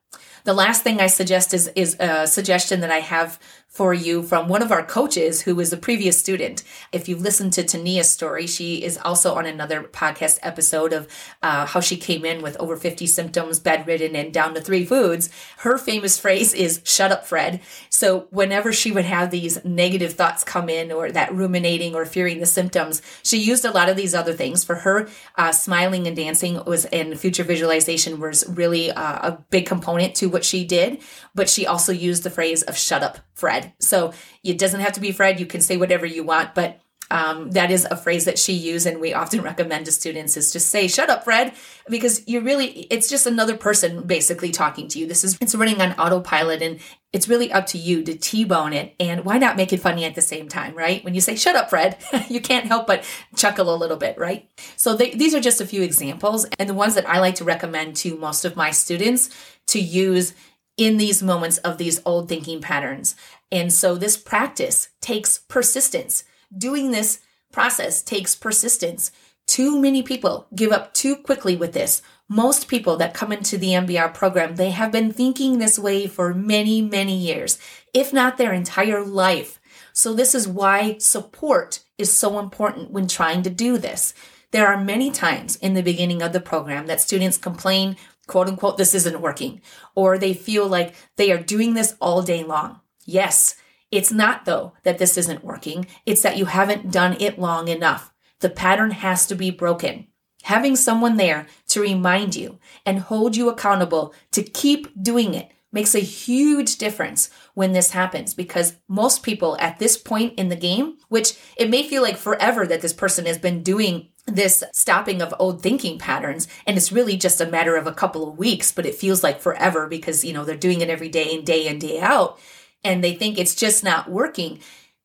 The 0.43 0.53
last 0.53 0.83
thing 0.83 1.01
I 1.01 1.07
suggest 1.07 1.53
is, 1.53 1.67
is 1.75 1.97
a 1.99 2.27
suggestion 2.27 2.79
that 2.81 2.91
I 2.91 2.99
have 2.99 3.39
for 3.77 3.93
you 3.93 4.23
from 4.23 4.47
one 4.47 4.63
of 4.63 4.71
our 4.71 4.83
coaches 4.83 5.43
who 5.43 5.53
was 5.53 5.71
a 5.71 5.77
previous 5.77 6.17
student. 6.17 6.63
If 6.91 7.07
you've 7.07 7.21
listened 7.21 7.53
to 7.53 7.63
Tania's 7.63 8.09
story, 8.09 8.47
she 8.47 8.83
is 8.83 8.97
also 8.97 9.35
on 9.35 9.45
another 9.45 9.83
podcast 9.83 10.39
episode 10.41 10.93
of 10.93 11.07
uh, 11.43 11.67
how 11.67 11.79
she 11.79 11.95
came 11.95 12.25
in 12.25 12.41
with 12.41 12.57
over 12.57 12.75
50 12.75 13.05
symptoms, 13.05 13.59
bedridden, 13.59 14.15
and 14.15 14.33
down 14.33 14.55
to 14.55 14.61
three 14.61 14.83
foods. 14.83 15.29
Her 15.57 15.77
famous 15.77 16.17
phrase 16.17 16.55
is, 16.55 16.81
shut 16.85 17.11
up, 17.11 17.27
Fred. 17.27 17.61
So 17.91 18.21
whenever 18.31 18.73
she 18.73 18.91
would 18.91 19.05
have 19.05 19.29
these 19.29 19.63
negative 19.63 20.13
thoughts 20.13 20.43
come 20.43 20.69
in 20.69 20.91
or 20.91 21.11
that 21.11 21.35
ruminating 21.35 21.93
or 21.93 22.07
fearing 22.07 22.39
the 22.39 22.47
symptoms, 22.47 23.03
she 23.21 23.37
used 23.37 23.63
a 23.63 23.69
lot 23.69 23.89
of 23.89 23.95
these 23.95 24.15
other 24.15 24.33
things. 24.33 24.63
For 24.63 24.77
her, 24.77 25.07
uh, 25.35 25.51
smiling 25.51 26.07
and 26.07 26.15
dancing 26.15 26.63
was 26.65 26.85
and 26.85 27.19
future 27.19 27.43
visualization 27.43 28.19
was 28.19 28.43
really 28.49 28.89
uh, 28.89 29.33
a 29.33 29.37
big 29.51 29.67
component 29.67 30.15
to 30.15 30.29
what 30.29 30.43
she 30.43 30.65
did. 30.65 30.99
But 31.35 31.47
she 31.47 31.67
also 31.67 31.93
used 31.93 32.23
the 32.23 32.31
phrase 32.31 32.63
of 32.63 32.75
shut 32.75 33.03
up, 33.03 33.19
Fred. 33.35 33.66
So 33.79 34.13
it 34.43 34.57
doesn't 34.57 34.81
have 34.81 34.93
to 34.93 35.01
be 35.01 35.11
Fred. 35.11 35.39
You 35.39 35.45
can 35.45 35.61
say 35.61 35.77
whatever 35.77 36.05
you 36.05 36.23
want, 36.23 36.55
but 36.55 36.81
um, 37.09 37.51
that 37.51 37.71
is 37.71 37.85
a 37.89 37.95
phrase 37.95 38.25
that 38.25 38.37
she 38.37 38.53
used 38.53 38.85
and 38.85 38.99
we 38.99 39.13
often 39.13 39.41
recommend 39.43 39.85
to 39.85 39.91
students 39.91 40.35
is 40.37 40.51
just 40.51 40.69
say 40.69 40.87
shut 40.87 41.09
up 41.09 41.23
fred 41.23 41.53
because 41.89 42.27
you 42.27 42.41
really 42.41 42.81
it's 42.89 43.09
just 43.09 43.25
another 43.25 43.55
person 43.55 44.03
basically 44.03 44.51
talking 44.51 44.87
to 44.89 44.99
you 44.99 45.07
this 45.07 45.23
is 45.23 45.37
it's 45.39 45.55
running 45.55 45.81
on 45.81 45.93
autopilot 45.93 46.61
and 46.61 46.79
it's 47.13 47.29
really 47.29 47.51
up 47.51 47.65
to 47.67 47.77
you 47.77 48.03
to 48.03 48.15
t-bone 48.15 48.73
it 48.73 48.93
and 48.99 49.23
why 49.23 49.37
not 49.37 49.55
make 49.55 49.71
it 49.71 49.79
funny 49.79 50.03
at 50.03 50.15
the 50.15 50.21
same 50.21 50.49
time 50.49 50.75
right 50.75 51.03
when 51.03 51.13
you 51.15 51.21
say 51.21 51.35
shut 51.35 51.55
up 51.55 51.69
fred 51.69 51.97
you 52.29 52.41
can't 52.41 52.65
help 52.65 52.87
but 52.87 53.03
chuckle 53.35 53.73
a 53.73 53.77
little 53.77 53.97
bit 53.97 54.17
right 54.17 54.49
so 54.75 54.95
they, 54.95 55.11
these 55.11 55.33
are 55.33 55.41
just 55.41 55.61
a 55.61 55.65
few 55.65 55.81
examples 55.81 56.45
and 56.59 56.67
the 56.67 56.73
ones 56.73 56.95
that 56.95 57.07
i 57.07 57.19
like 57.19 57.35
to 57.35 57.43
recommend 57.43 57.95
to 57.95 58.17
most 58.17 58.43
of 58.43 58.55
my 58.55 58.71
students 58.71 59.29
to 59.65 59.79
use 59.79 60.33
in 60.77 60.97
these 60.97 61.23
moments 61.23 61.57
of 61.59 61.79
these 61.79 61.99
old 62.05 62.29
thinking 62.29 62.61
patterns. 62.61 63.15
And 63.51 63.71
so 63.71 63.95
this 63.95 64.17
practice 64.17 64.89
takes 65.01 65.37
persistence. 65.37 66.23
Doing 66.55 66.91
this 66.91 67.19
process 67.51 68.01
takes 68.01 68.35
persistence. 68.35 69.11
Too 69.45 69.79
many 69.79 70.03
people 70.03 70.47
give 70.55 70.71
up 70.71 70.93
too 70.93 71.15
quickly 71.15 71.55
with 71.55 71.73
this. 71.73 72.01
Most 72.27 72.67
people 72.67 72.97
that 72.97 73.13
come 73.13 73.31
into 73.31 73.57
the 73.57 73.69
MBR 73.69 74.13
program, 74.13 74.55
they 74.55 74.71
have 74.71 74.91
been 74.91 75.13
thinking 75.13 75.57
this 75.57 75.79
way 75.79 76.07
for 76.07 76.33
many, 76.33 76.81
many 76.81 77.15
years, 77.15 77.57
if 77.93 78.11
not 78.11 78.37
their 78.37 78.51
entire 78.51 79.03
life. 79.03 79.59
So 79.93 80.13
this 80.13 80.35
is 80.35 80.47
why 80.47 80.97
support 80.97 81.79
is 81.97 82.11
so 82.11 82.37
important 82.37 82.91
when 82.91 83.07
trying 83.07 83.43
to 83.43 83.49
do 83.49 83.77
this. 83.77 84.13
There 84.51 84.67
are 84.67 84.83
many 84.83 85.09
times 85.11 85.55
in 85.55 85.73
the 85.73 85.81
beginning 85.81 86.21
of 86.21 86.33
the 86.33 86.41
program 86.41 86.87
that 86.87 87.01
students 87.01 87.37
complain 87.37 87.95
quote 88.27 88.47
unquote, 88.47 88.77
this 88.77 88.93
isn't 88.93 89.21
working, 89.21 89.61
or 89.95 90.17
they 90.17 90.33
feel 90.33 90.67
like 90.67 90.93
they 91.15 91.31
are 91.31 91.41
doing 91.41 91.73
this 91.73 91.95
all 91.99 92.21
day 92.21 92.43
long. 92.43 92.81
Yes, 93.07 93.55
it's 93.89 94.11
not 94.11 94.45
though 94.45 94.73
that 94.83 94.97
this 94.97 95.17
isn't 95.17 95.43
working. 95.43 95.87
It's 96.05 96.21
that 96.21 96.37
you 96.37 96.45
haven't 96.45 96.91
done 96.91 97.15
it 97.19 97.39
long 97.39 97.69
enough. 97.69 98.13
The 98.41 98.49
pattern 98.49 98.91
has 98.91 99.25
to 99.27 99.35
be 99.35 99.49
broken. 99.49 100.07
Having 100.43 100.75
someone 100.75 101.17
there 101.17 101.47
to 101.69 101.81
remind 101.81 102.35
you 102.35 102.59
and 102.85 102.99
hold 102.99 103.35
you 103.35 103.49
accountable 103.49 104.13
to 104.33 104.43
keep 104.43 104.89
doing 105.01 105.33
it 105.33 105.51
makes 105.71 105.95
a 105.95 105.99
huge 105.99 106.77
difference 106.77 107.29
when 107.53 107.71
this 107.71 107.91
happens 107.91 108.33
because 108.33 108.75
most 108.87 109.23
people 109.23 109.57
at 109.59 109.79
this 109.79 109.97
point 109.97 110.33
in 110.37 110.49
the 110.49 110.55
game, 110.55 110.97
which 111.09 111.37
it 111.57 111.69
may 111.69 111.87
feel 111.87 112.01
like 112.01 112.17
forever 112.17 112.67
that 112.67 112.81
this 112.81 112.93
person 112.93 113.25
has 113.25 113.37
been 113.37 113.63
doing 113.63 114.09
this 114.25 114.63
stopping 114.73 115.21
of 115.21 115.33
old 115.39 115.61
thinking 115.61 115.97
patterns 115.97 116.47
and 116.65 116.75
it's 116.75 116.91
really 116.91 117.15
just 117.15 117.39
a 117.39 117.45
matter 117.45 117.77
of 117.77 117.87
a 117.87 117.93
couple 117.93 118.27
of 118.27 118.37
weeks 118.37 118.73
but 118.73 118.85
it 118.85 118.93
feels 118.93 119.23
like 119.23 119.39
forever 119.39 119.87
because 119.87 120.25
you 120.25 120.33
know 120.33 120.43
they're 120.43 120.57
doing 120.57 120.81
it 120.81 120.89
every 120.89 121.07
day 121.07 121.33
and 121.33 121.45
day 121.45 121.65
in 121.65 121.79
day 121.79 121.99
out 122.01 122.37
and 122.83 123.03
they 123.03 123.13
think 123.13 123.37
it's 123.37 123.55
just 123.55 123.83
not 123.83 124.09
working 124.09 124.59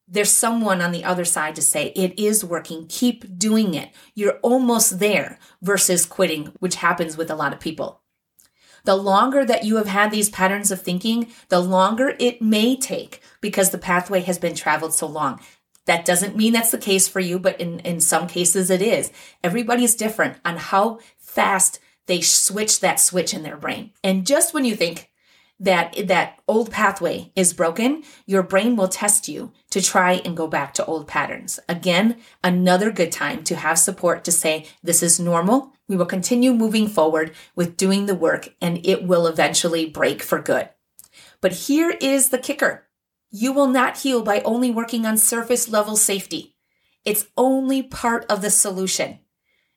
there's 0.09 0.31
someone 0.31 0.83
on 0.83 0.93
the 0.93 1.05
other 1.05 1.25
side 1.25 1.55
to 1.55 1.63
say 1.63 1.93
it 1.97 2.19
is 2.19 2.45
working 2.45 2.87
keep 2.89 3.39
doing 3.39 3.75
it 3.75 3.91
you're 4.15 4.39
almost 4.43 4.99
there 4.99 5.39
versus 5.61 6.07
quitting 6.07 6.53
which 6.59 6.77
happens 6.77 7.17
with 7.17 7.31
a 7.31 7.37
lot 7.37 7.53
of 7.53 7.61
people 7.61 8.01
the 8.85 8.97
longer 8.97 9.45
that 9.45 9.65
you 9.65 9.77
have 9.77 9.87
had 9.87 10.11
these 10.11 10.29
patterns 10.29 10.71
of 10.71 10.83
thinking 10.83 11.29
the 11.49 11.61
longer 11.61 12.15
it 12.19 12.43
may 12.43 12.77
take 12.77 13.21
because 13.41 13.71
the 13.71 13.79
pathway 13.79 14.21
has 14.21 14.39
been 14.39 14.55
traveled 14.55 14.93
so 14.93 15.07
long 15.07 15.41
that 15.87 16.05
doesn't 16.05 16.37
mean 16.37 16.53
that's 16.53 16.71
the 16.71 16.79
case 16.79 17.09
for 17.09 17.21
you, 17.21 17.39
but 17.39 17.61
in, 17.61 17.81
in 17.81 18.01
some 18.01 18.29
cases 18.29 18.71
it 18.71 18.83
is. 18.83 19.11
Everybody's 19.43 19.97
different 19.97 20.37
on 20.45 20.57
how 20.57 21.01
fast 21.19 21.81
they 22.07 22.21
switch 22.21 22.81
that 22.81 23.01
switch 23.01 23.35
in 23.35 23.43
their 23.43 23.57
brain. 23.57 23.93
And 24.05 24.27
just 24.27 24.55
when 24.55 24.65
you 24.65 24.77
think 24.77 25.11
that 25.63 26.09
that 26.09 26.41
old 26.49 26.73
pathway 26.73 27.31
is 27.37 27.53
broken, 27.53 28.03
your 28.27 28.43
brain 28.43 28.75
will 28.75 28.89
test 28.89 29.29
you 29.29 29.53
to 29.71 29.81
try 29.81 30.15
and 30.25 30.37
go 30.37 30.49
back 30.49 30.75
to 30.75 30.85
old 30.85 31.07
patterns. 31.07 31.61
Again, 31.69 32.17
another 32.43 32.91
good 32.91 33.13
time 33.13 33.45
to 33.45 33.55
have 33.55 33.79
support 33.79 34.25
to 34.25 34.33
say, 34.33 34.67
this 34.83 35.05
is 35.05 35.21
normal. 35.21 35.73
We 35.89 35.97
will 35.97 36.07
continue 36.07 36.53
moving 36.53 36.89
forward 36.89 37.33
with 37.55 37.77
doing 37.77 38.07
the 38.07 38.15
work 38.15 38.49
and 38.61 38.85
it 38.85 39.05
will 39.05 39.29
eventually 39.29 39.87
break 39.87 40.21
for 40.21 40.43
good. 40.43 40.69
But 41.41 41.53
here 41.53 41.95
is 42.01 42.31
the 42.31 42.39
kicker. 42.39 42.89
You 43.31 43.53
will 43.53 43.69
not 43.69 43.99
heal 43.99 44.23
by 44.23 44.41
only 44.41 44.71
working 44.71 45.07
on 45.07 45.17
surface 45.17 45.69
level 45.69 45.97
safety. 45.97 46.57
It's 47.05 47.27
only 47.37 47.85
part 47.85 48.27
of 48.29 48.43
the 48.43 48.51
solution. 48.51 49.21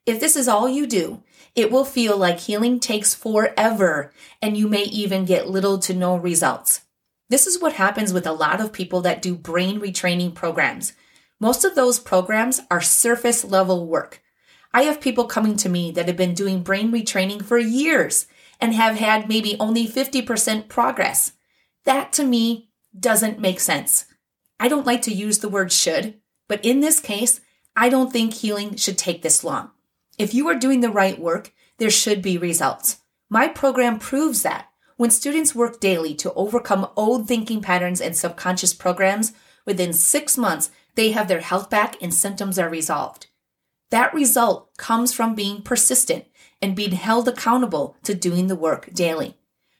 If 0.06 0.20
this 0.20 0.36
is 0.36 0.46
all 0.46 0.68
you 0.68 0.86
do, 0.86 1.24
it 1.56 1.72
will 1.72 1.84
feel 1.84 2.16
like 2.16 2.38
healing 2.38 2.78
takes 2.78 3.12
forever 3.12 4.12
and 4.40 4.56
you 4.56 4.68
may 4.68 4.84
even 4.84 5.24
get 5.24 5.48
little 5.48 5.78
to 5.80 5.94
no 5.94 6.16
results. 6.16 6.82
This 7.28 7.48
is 7.48 7.60
what 7.60 7.72
happens 7.72 8.12
with 8.12 8.24
a 8.24 8.32
lot 8.32 8.60
of 8.60 8.72
people 8.72 9.00
that 9.00 9.20
do 9.20 9.34
brain 9.34 9.80
retraining 9.80 10.32
programs. 10.32 10.92
Most 11.40 11.64
of 11.64 11.74
those 11.74 11.98
programs 11.98 12.60
are 12.70 12.80
surface 12.80 13.44
level 13.44 13.86
work. 13.88 14.22
I 14.72 14.82
have 14.82 15.00
people 15.00 15.24
coming 15.24 15.56
to 15.56 15.68
me 15.68 15.90
that 15.92 16.06
have 16.06 16.16
been 16.16 16.34
doing 16.34 16.62
brain 16.62 16.92
retraining 16.92 17.44
for 17.44 17.58
years 17.58 18.26
and 18.60 18.74
have 18.74 18.96
had 18.96 19.28
maybe 19.28 19.56
only 19.58 19.88
50% 19.88 20.68
progress. 20.68 21.32
That 21.84 22.12
to 22.12 22.24
me 22.24 22.70
doesn't 22.98 23.40
make 23.40 23.58
sense. 23.58 24.06
I 24.60 24.68
don't 24.68 24.86
like 24.86 25.02
to 25.02 25.14
use 25.14 25.40
the 25.40 25.48
word 25.48 25.72
should, 25.72 26.20
but 26.48 26.64
in 26.64 26.80
this 26.80 27.00
case, 27.00 27.40
I 27.74 27.88
don't 27.88 28.12
think 28.12 28.34
healing 28.34 28.76
should 28.76 28.96
take 28.96 29.22
this 29.22 29.42
long. 29.42 29.72
If 30.18 30.32
you 30.32 30.48
are 30.48 30.54
doing 30.54 30.80
the 30.80 30.90
right 30.90 31.18
work, 31.18 31.52
there 31.78 31.90
should 31.90 32.22
be 32.22 32.38
results. 32.38 32.98
My 33.28 33.48
program 33.48 33.98
proves 33.98 34.42
that. 34.42 34.70
When 34.96 35.10
students 35.10 35.54
work 35.54 35.78
daily 35.78 36.14
to 36.16 36.32
overcome 36.32 36.88
old 36.96 37.28
thinking 37.28 37.60
patterns 37.60 38.00
and 38.00 38.16
subconscious 38.16 38.72
programs, 38.72 39.32
within 39.66 39.92
six 39.92 40.38
months, 40.38 40.70
they 40.94 41.10
have 41.10 41.28
their 41.28 41.40
health 41.40 41.68
back 41.68 42.00
and 42.00 42.14
symptoms 42.14 42.58
are 42.58 42.70
resolved. 42.70 43.26
That 43.90 44.14
result 44.14 44.74
comes 44.78 45.12
from 45.12 45.34
being 45.34 45.60
persistent 45.60 46.24
and 46.62 46.74
being 46.74 46.92
held 46.92 47.28
accountable 47.28 47.96
to 48.04 48.14
doing 48.14 48.46
the 48.46 48.56
work 48.56 48.92
daily. 48.94 49.36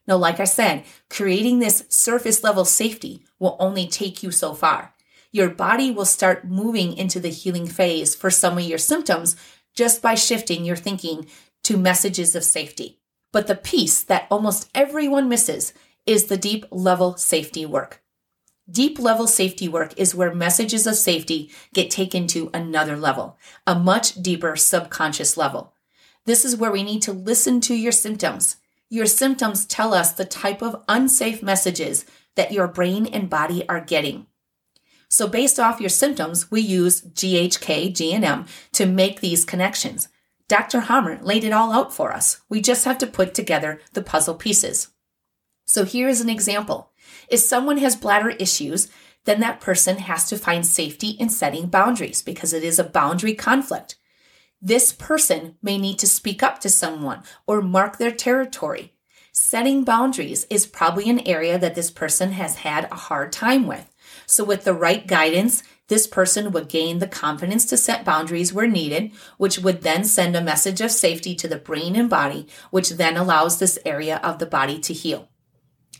Now, 0.07 0.17
like 0.17 0.39
I 0.39 0.45
said, 0.45 0.85
creating 1.09 1.59
this 1.59 1.85
surface 1.89 2.45
level 2.45 2.65
safety 2.65 3.25
will 3.39 3.57
only 3.59 3.87
take 3.87 4.23
you 4.23 4.31
so 4.31 4.55
far. 4.55 4.95
Your 5.33 5.51
body 5.51 5.91
will 5.91 6.05
start 6.05 6.47
moving 6.47 6.97
into 6.97 7.19
the 7.19 7.29
healing 7.31 7.67
phase 7.67 8.15
for 8.15 8.31
some 8.31 8.59
of 8.59 8.65
your 8.65 8.79
symptoms 8.79 9.37
just 9.77 10.03
by 10.03 10.17
shifting 10.17 10.65
your 10.65 10.77
thinking 10.77 11.27
to 11.63 11.77
messages 11.77 12.35
of 12.35 12.43
safety. 12.43 12.99
But 13.33 13.47
the 13.47 13.55
piece 13.55 14.03
that 14.03 14.27
almost 14.31 14.69
everyone 14.75 15.29
misses 15.29 15.73
is 16.07 16.25
the 16.25 16.37
deep 16.37 16.65
level 16.71 17.17
safety 17.17 17.67
work. 17.67 18.03
Deep 18.69 18.99
level 18.99 19.29
safety 19.29 19.69
work 19.69 19.95
is 19.97 20.15
where 20.15 20.35
messages 20.35 20.87
of 20.89 20.97
safety 20.97 21.53
get 21.73 21.91
taken 21.91 22.27
to 22.27 22.51
another 22.53 22.97
level, 22.97 23.39
a 23.65 23.79
much 23.79 24.15
deeper 24.15 24.57
subconscious 24.57 25.37
level. 25.37 25.73
This 26.25 26.45
is 26.45 26.57
where 26.57 26.73
we 26.73 26.83
need 26.83 27.03
to 27.03 27.13
listen 27.13 27.61
to 27.63 27.75
your 27.75 27.93
symptoms. 27.93 28.57
Your 28.91 29.07
symptoms 29.07 29.67
tell 29.67 29.95
us 29.95 30.13
the 30.13 30.25
type 30.25 30.63
of 30.63 30.83
unsafe 30.89 31.43
messages 31.43 32.07
that 32.35 32.53
your 32.53 32.67
brain 32.67 33.07
and 33.07 33.31
body 33.31 33.69
are 33.69 33.81
getting. 33.81 34.27
So, 35.17 35.27
based 35.27 35.59
off 35.59 35.81
your 35.81 35.89
symptoms, 35.89 36.51
we 36.51 36.61
use 36.61 37.01
GHK, 37.01 37.91
GNM 37.91 38.47
to 38.73 38.85
make 38.85 39.23
these 39.23 39.47
connections. 39.47 40.09
Dr. 40.47 40.81
Hamer 40.81 41.19
laid 41.23 41.43
it 41.43 41.55
all 41.55 41.73
out 41.73 41.95
for 41.95 42.13
us. 42.13 42.43
We 42.51 42.61
just 42.61 42.85
have 42.85 42.99
to 42.99 43.07
put 43.07 43.33
together 43.33 43.81
the 43.95 44.03
puzzle 44.03 44.35
pieces. 44.35 44.89
So, 45.65 45.87
here 45.87 46.07
is 46.07 46.21
an 46.21 46.29
example. 46.29 46.91
If 47.31 47.41
someone 47.41 47.79
has 47.79 47.97
bladder 47.97 48.29
issues, 48.29 48.89
then 49.25 49.41
that 49.41 49.63
person 49.63 49.97
has 50.01 50.29
to 50.29 50.37
find 50.37 50.67
safety 50.67 51.13
in 51.13 51.31
setting 51.31 51.69
boundaries 51.69 52.21
because 52.21 52.53
it 52.53 52.63
is 52.63 52.79
a 52.79 52.85
boundary 52.85 53.33
conflict. 53.33 53.97
This 54.61 54.93
person 54.93 55.57
may 55.63 55.79
need 55.79 55.99
to 56.01 56.07
speak 56.07 56.43
up 56.43 56.61
to 56.61 56.69
someone 56.69 57.23
or 57.47 57.63
mark 57.63 57.97
their 57.97 58.13
territory. 58.13 58.93
Setting 59.33 59.85
boundaries 59.85 60.47
is 60.51 60.67
probably 60.67 61.09
an 61.09 61.27
area 61.27 61.59
that 61.59 61.75
this 61.75 61.91
person 61.91 62.33
has 62.33 62.57
had 62.57 62.85
a 62.91 62.97
hard 62.97 63.33
time 63.33 63.67
with. 63.67 63.95
So, 64.27 64.45
with 64.45 64.65
the 64.65 64.75
right 64.75 65.07
guidance, 65.07 65.63
this 65.89 66.07
person 66.07 66.51
would 66.51 66.69
gain 66.69 66.99
the 66.99 67.07
confidence 67.07 67.65
to 67.67 67.77
set 67.77 68.05
boundaries 68.05 68.53
where 68.53 68.67
needed, 68.67 69.13
which 69.37 69.59
would 69.59 69.83
then 69.83 70.03
send 70.05 70.35
a 70.35 70.43
message 70.43 70.81
of 70.81 70.91
safety 70.91 71.35
to 71.37 71.47
the 71.47 71.59
brain 71.59 71.95
and 71.95 72.11
body, 72.11 72.49
which 72.71 72.91
then 72.91 73.17
allows 73.17 73.59
this 73.59 73.79
area 73.85 74.17
of 74.23 74.39
the 74.39 74.47
body 74.47 74.81
to 74.81 74.93
heal. 74.93 75.29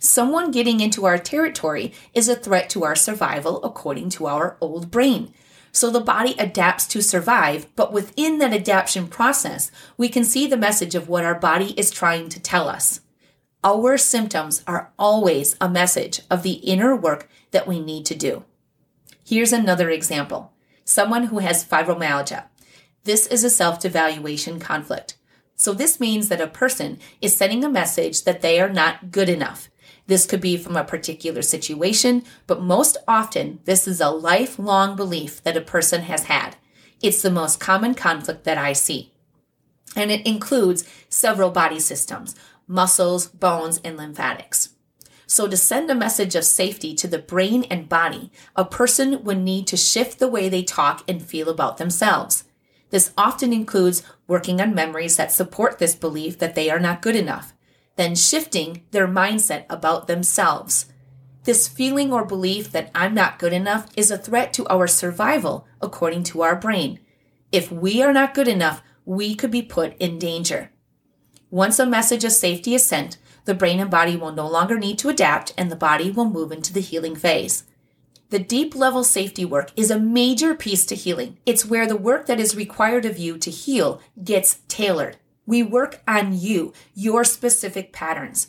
Someone 0.01 0.51
getting 0.51 0.81
into 0.81 1.07
our 1.07 1.19
territory 1.19 1.93
is 2.15 2.29
a 2.29 2.35
threat 2.37 2.69
to 2.71 2.85
our 2.85 2.97
survival 2.97 3.63
according 3.65 4.11
to 4.11 4.27
our 4.27 4.57
old 4.61 4.91
brain. 4.91 5.33
So 5.73 5.91
the 5.91 6.01
body 6.01 6.35
adapts 6.39 6.87
to 6.89 7.03
survive, 7.03 7.67
but 7.77 7.93
within 7.93 8.39
that 8.39 8.53
adaptation 8.53 9.09
process, 9.09 9.71
we 9.97 10.09
can 10.09 10.25
see 10.25 10.47
the 10.47 10.57
message 10.57 10.95
of 10.95 11.09
what 11.09 11.25
our 11.25 11.39
body 11.39 11.79
is 11.79 11.91
trying 11.91 12.29
to 12.31 12.41
tell 12.41 12.69
us. 12.69 13.01
Our 13.67 13.99
symptoms 13.99 14.63
are 14.69 14.93
always 14.97 15.57
a 15.61 15.69
message 15.69 16.21
of 16.31 16.45
the 16.45 16.53
inner 16.53 16.95
work 16.95 17.29
that 17.51 17.67
we 17.67 17.81
need 17.81 18.07
to 18.07 18.15
do. 18.15 18.45
Here's 19.25 19.53
another 19.53 19.91
example 19.91 20.53
someone 20.85 21.25
who 21.25 21.41
has 21.41 21.65
fibromyalgia. 21.65 22.45
This 23.03 23.27
is 23.27 23.43
a 23.43 23.51
self 23.51 23.81
devaluation 23.81 24.61
conflict. 24.61 25.17
So, 25.57 25.73
this 25.73 25.99
means 25.99 26.29
that 26.29 26.41
a 26.41 26.47
person 26.47 27.01
is 27.21 27.37
sending 27.37 27.65
a 27.65 27.69
message 27.69 28.23
that 28.23 28.41
they 28.41 28.61
are 28.61 28.69
not 28.69 29.11
good 29.11 29.29
enough. 29.29 29.69
This 30.07 30.27
could 30.27 30.41
be 30.41 30.57
from 30.57 30.77
a 30.77 30.85
particular 30.85 31.43
situation, 31.43 32.23
but 32.47 32.63
most 32.63 32.97
often, 33.09 33.59
this 33.65 33.89
is 33.89 34.01
a 34.01 34.11
lifelong 34.11 34.95
belief 34.95 35.43
that 35.43 35.57
a 35.57 35.61
person 35.61 36.03
has 36.03 36.27
had. 36.27 36.55
It's 37.03 37.21
the 37.21 37.33
most 37.33 37.59
common 37.59 37.95
conflict 37.95 38.45
that 38.45 38.59
I 38.59 38.75
see. 38.75 39.13
And 39.97 40.13
it 40.13 40.25
includes 40.25 40.85
several 41.09 41.51
body 41.51 41.81
systems 41.81 42.37
muscles, 42.67 43.29
bones, 43.29 43.81
and 43.85 43.97
lymphatics. 43.97 44.71
So, 45.27 45.49
to 45.49 45.57
send 45.57 45.91
a 45.91 45.95
message 45.95 46.37
of 46.37 46.45
safety 46.45 46.95
to 46.95 47.09
the 47.09 47.19
brain 47.19 47.65
and 47.65 47.89
body, 47.89 48.31
a 48.55 48.65
person 48.65 49.25
would 49.25 49.39
need 49.39 49.67
to 49.69 49.77
shift 49.77 50.19
the 50.19 50.29
way 50.29 50.49
they 50.49 50.63
talk 50.63 51.03
and 51.09 51.21
feel 51.21 51.49
about 51.49 51.79
themselves. 51.79 52.45
This 52.91 53.13
often 53.19 53.53
includes 53.53 54.05
working 54.29 54.61
on 54.61 54.75
memories 54.75 55.17
that 55.17 55.33
support 55.33 55.79
this 55.79 55.97
belief 55.97 56.39
that 56.39 56.55
they 56.55 56.71
are 56.71 56.79
not 56.79 57.03
good 57.03 57.17
enough, 57.17 57.53
then 57.97 58.15
shifting 58.15 58.85
their 58.93 59.09
mindset 59.09 59.65
about 59.69 60.07
themselves. 60.07 60.87
This 61.43 61.67
feeling 61.67 62.13
or 62.13 62.25
belief 62.25 62.71
that 62.73 62.91
I'm 62.95 63.15
not 63.15 63.39
good 63.39 63.53
enough 63.53 63.89
is 63.97 64.11
a 64.11 64.19
threat 64.19 64.53
to 64.55 64.67
our 64.69 64.87
survival, 64.87 65.67
according 65.81 66.25
to 66.25 66.43
our 66.43 66.57
brain. 66.57 67.01
If 67.51 67.71
we 67.71 68.03
are 68.03 68.13
not 68.13 68.35
good 68.35 68.49
enough, 68.49 68.83
we 69.05 69.35
could 69.35 69.51
be 69.51 69.63
put 69.63 69.97
in 69.99 70.19
danger. 70.19 70.71
Once 71.51 71.79
a 71.79 71.87
message 71.87 72.25
of 72.25 72.33
safety 72.33 72.75
is 72.75 72.85
sent, 72.85 73.19
the 73.45 73.55
brain 73.55 73.79
and 73.79 73.91
body 73.91 74.17
will 74.17 74.33
no 74.33 74.49
longer 74.49 74.77
need 74.79 74.99
to 74.99 75.09
adapt 75.09 75.55
and 75.57 75.71
the 75.71 75.77
body 75.77 76.11
will 76.11 76.29
move 76.29 76.51
into 76.51 76.73
the 76.73 76.81
healing 76.81 77.15
phase. 77.15 77.63
The 78.31 78.41
deep 78.41 78.75
level 78.75 79.05
safety 79.05 79.45
work 79.45 79.71
is 79.77 79.89
a 79.89 80.01
major 80.01 80.57
piece 80.57 80.85
to 80.87 80.97
healing. 80.97 81.39
It's 81.47 81.65
where 81.65 81.87
the 81.87 81.97
work 81.97 82.27
that 82.27 82.41
is 82.41 82.57
required 82.57 83.05
of 83.05 83.19
you 83.19 83.39
to 83.39 83.51
heal 83.53 84.01
gets 84.23 84.59
tailored. 84.67 85.19
We 85.47 85.63
work 85.63 86.03
on 86.09 86.37
you, 86.37 86.73
your 86.93 87.23
specific 87.23 87.93
patterns. 87.93 88.49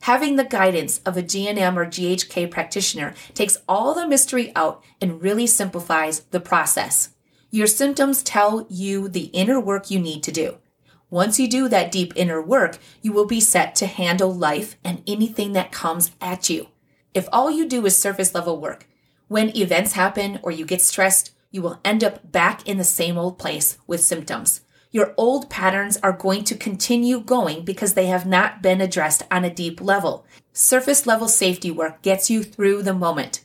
Having 0.00 0.36
the 0.36 0.44
guidance 0.44 0.98
of 1.06 1.16
a 1.16 1.22
GNM 1.22 1.76
or 1.76 1.86
GHK 1.86 2.50
practitioner 2.50 3.14
takes 3.32 3.56
all 3.66 3.94
the 3.94 4.06
mystery 4.06 4.52
out 4.54 4.84
and 5.00 5.22
really 5.22 5.46
simplifies 5.46 6.20
the 6.30 6.40
process. 6.40 7.14
Your 7.50 7.66
symptoms 7.66 8.22
tell 8.22 8.66
you 8.68 9.08
the 9.08 9.30
inner 9.32 9.58
work 9.58 9.90
you 9.90 9.98
need 9.98 10.22
to 10.24 10.32
do. 10.32 10.58
Once 11.16 11.40
you 11.40 11.48
do 11.48 11.66
that 11.66 11.90
deep 11.90 12.12
inner 12.14 12.42
work, 12.42 12.76
you 13.00 13.10
will 13.10 13.24
be 13.24 13.40
set 13.40 13.74
to 13.74 13.86
handle 13.86 14.34
life 14.34 14.76
and 14.84 15.02
anything 15.06 15.54
that 15.54 15.72
comes 15.72 16.10
at 16.20 16.50
you. 16.50 16.68
If 17.14 17.26
all 17.32 17.50
you 17.50 17.66
do 17.66 17.86
is 17.86 17.96
surface 17.96 18.34
level 18.34 18.60
work, 18.60 18.86
when 19.26 19.56
events 19.56 19.94
happen 19.94 20.38
or 20.42 20.50
you 20.50 20.66
get 20.66 20.82
stressed, 20.82 21.30
you 21.50 21.62
will 21.62 21.80
end 21.82 22.04
up 22.04 22.30
back 22.30 22.68
in 22.68 22.76
the 22.76 22.84
same 22.84 23.16
old 23.16 23.38
place 23.38 23.78
with 23.86 24.02
symptoms. 24.02 24.60
Your 24.90 25.14
old 25.16 25.48
patterns 25.48 25.96
are 26.02 26.12
going 26.12 26.44
to 26.44 26.54
continue 26.54 27.20
going 27.20 27.64
because 27.64 27.94
they 27.94 28.08
have 28.08 28.26
not 28.26 28.60
been 28.60 28.82
addressed 28.82 29.22
on 29.30 29.42
a 29.42 29.48
deep 29.48 29.80
level. 29.80 30.26
Surface 30.52 31.06
level 31.06 31.28
safety 31.28 31.70
work 31.70 32.02
gets 32.02 32.28
you 32.28 32.42
through 32.42 32.82
the 32.82 32.92
moment. 32.92 33.42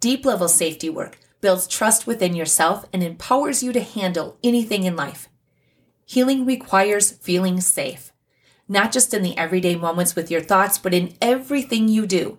Deep 0.00 0.24
level 0.24 0.48
safety 0.48 0.90
work 0.90 1.20
builds 1.40 1.68
trust 1.68 2.08
within 2.08 2.34
yourself 2.34 2.86
and 2.92 3.04
empowers 3.04 3.62
you 3.62 3.72
to 3.72 3.80
handle 3.80 4.36
anything 4.42 4.82
in 4.82 4.96
life. 4.96 5.28
Healing 6.06 6.44
requires 6.44 7.12
feeling 7.12 7.60
safe, 7.60 8.12
not 8.68 8.92
just 8.92 9.14
in 9.14 9.22
the 9.22 9.36
everyday 9.38 9.74
moments 9.74 10.14
with 10.14 10.30
your 10.30 10.40
thoughts, 10.40 10.78
but 10.78 10.94
in 10.94 11.14
everything 11.20 11.88
you 11.88 12.06
do. 12.06 12.38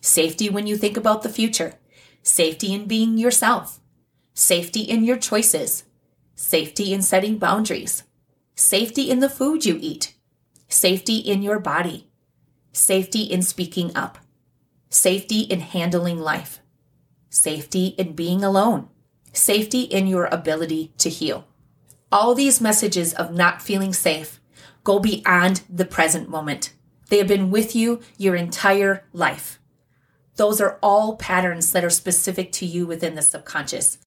Safety 0.00 0.48
when 0.48 0.66
you 0.66 0.76
think 0.76 0.96
about 0.96 1.22
the 1.22 1.28
future, 1.28 1.74
safety 2.22 2.72
in 2.72 2.86
being 2.86 3.18
yourself, 3.18 3.80
safety 4.32 4.80
in 4.80 5.04
your 5.04 5.18
choices, 5.18 5.84
safety 6.34 6.92
in 6.92 7.02
setting 7.02 7.36
boundaries, 7.36 8.04
safety 8.54 9.10
in 9.10 9.20
the 9.20 9.28
food 9.28 9.66
you 9.66 9.78
eat, 9.80 10.14
safety 10.68 11.16
in 11.16 11.42
your 11.42 11.58
body, 11.58 12.08
safety 12.72 13.22
in 13.22 13.42
speaking 13.42 13.94
up, 13.96 14.18
safety 14.88 15.40
in 15.40 15.60
handling 15.60 16.18
life, 16.18 16.60
safety 17.28 17.88
in 17.98 18.14
being 18.14 18.42
alone, 18.42 18.88
safety 19.32 19.82
in 19.82 20.06
your 20.06 20.26
ability 20.26 20.92
to 20.98 21.10
heal. 21.10 21.46
All 22.12 22.34
these 22.34 22.60
messages 22.60 23.14
of 23.14 23.32
not 23.32 23.62
feeling 23.62 23.92
safe 23.92 24.40
go 24.82 24.98
beyond 24.98 25.62
the 25.68 25.84
present 25.84 26.28
moment. 26.28 26.72
They 27.08 27.18
have 27.18 27.28
been 27.28 27.50
with 27.50 27.76
you 27.76 28.00
your 28.18 28.34
entire 28.34 29.04
life. 29.12 29.60
Those 30.36 30.60
are 30.60 30.78
all 30.82 31.16
patterns 31.16 31.70
that 31.72 31.84
are 31.84 31.90
specific 31.90 32.50
to 32.52 32.66
you 32.66 32.86
within 32.86 33.14
the 33.14 33.22
subconscious. 33.22 33.98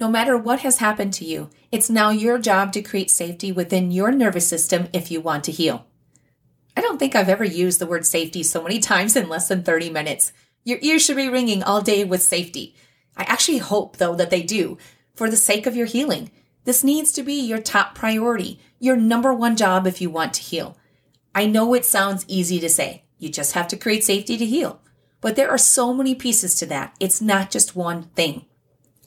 No 0.00 0.08
matter 0.08 0.36
what 0.36 0.60
has 0.60 0.78
happened 0.78 1.12
to 1.14 1.24
you, 1.24 1.50
it's 1.72 1.90
now 1.90 2.10
your 2.10 2.38
job 2.38 2.72
to 2.72 2.82
create 2.82 3.10
safety 3.10 3.52
within 3.52 3.90
your 3.90 4.12
nervous 4.12 4.46
system 4.46 4.88
if 4.92 5.10
you 5.10 5.20
want 5.20 5.44
to 5.44 5.52
heal. 5.52 5.86
I 6.76 6.80
don't 6.80 6.98
think 6.98 7.16
I've 7.16 7.28
ever 7.28 7.44
used 7.44 7.80
the 7.80 7.86
word 7.86 8.06
safety 8.06 8.42
so 8.42 8.62
many 8.62 8.78
times 8.78 9.16
in 9.16 9.28
less 9.28 9.48
than 9.48 9.62
30 9.62 9.90
minutes. 9.90 10.32
Your 10.62 10.78
ears 10.82 11.04
should 11.04 11.16
be 11.16 11.28
ringing 11.28 11.62
all 11.62 11.80
day 11.80 12.04
with 12.04 12.22
safety. 12.22 12.76
I 13.16 13.24
actually 13.24 13.58
hope, 13.58 13.96
though, 13.96 14.14
that 14.14 14.30
they 14.30 14.42
do 14.42 14.78
for 15.14 15.28
the 15.28 15.36
sake 15.36 15.66
of 15.66 15.74
your 15.74 15.86
healing. 15.86 16.30
This 16.68 16.84
needs 16.84 17.12
to 17.12 17.22
be 17.22 17.32
your 17.32 17.62
top 17.62 17.94
priority, 17.94 18.60
your 18.78 18.94
number 18.94 19.32
one 19.32 19.56
job 19.56 19.86
if 19.86 20.02
you 20.02 20.10
want 20.10 20.34
to 20.34 20.42
heal. 20.42 20.76
I 21.34 21.46
know 21.46 21.72
it 21.72 21.86
sounds 21.86 22.26
easy 22.28 22.60
to 22.60 22.68
say. 22.68 23.04
You 23.16 23.30
just 23.30 23.52
have 23.52 23.68
to 23.68 23.76
create 23.78 24.04
safety 24.04 24.36
to 24.36 24.44
heal. 24.44 24.78
But 25.22 25.34
there 25.34 25.48
are 25.48 25.56
so 25.56 25.94
many 25.94 26.14
pieces 26.14 26.56
to 26.56 26.66
that. 26.66 26.94
It's 27.00 27.22
not 27.22 27.50
just 27.50 27.74
one 27.74 28.02
thing. 28.14 28.44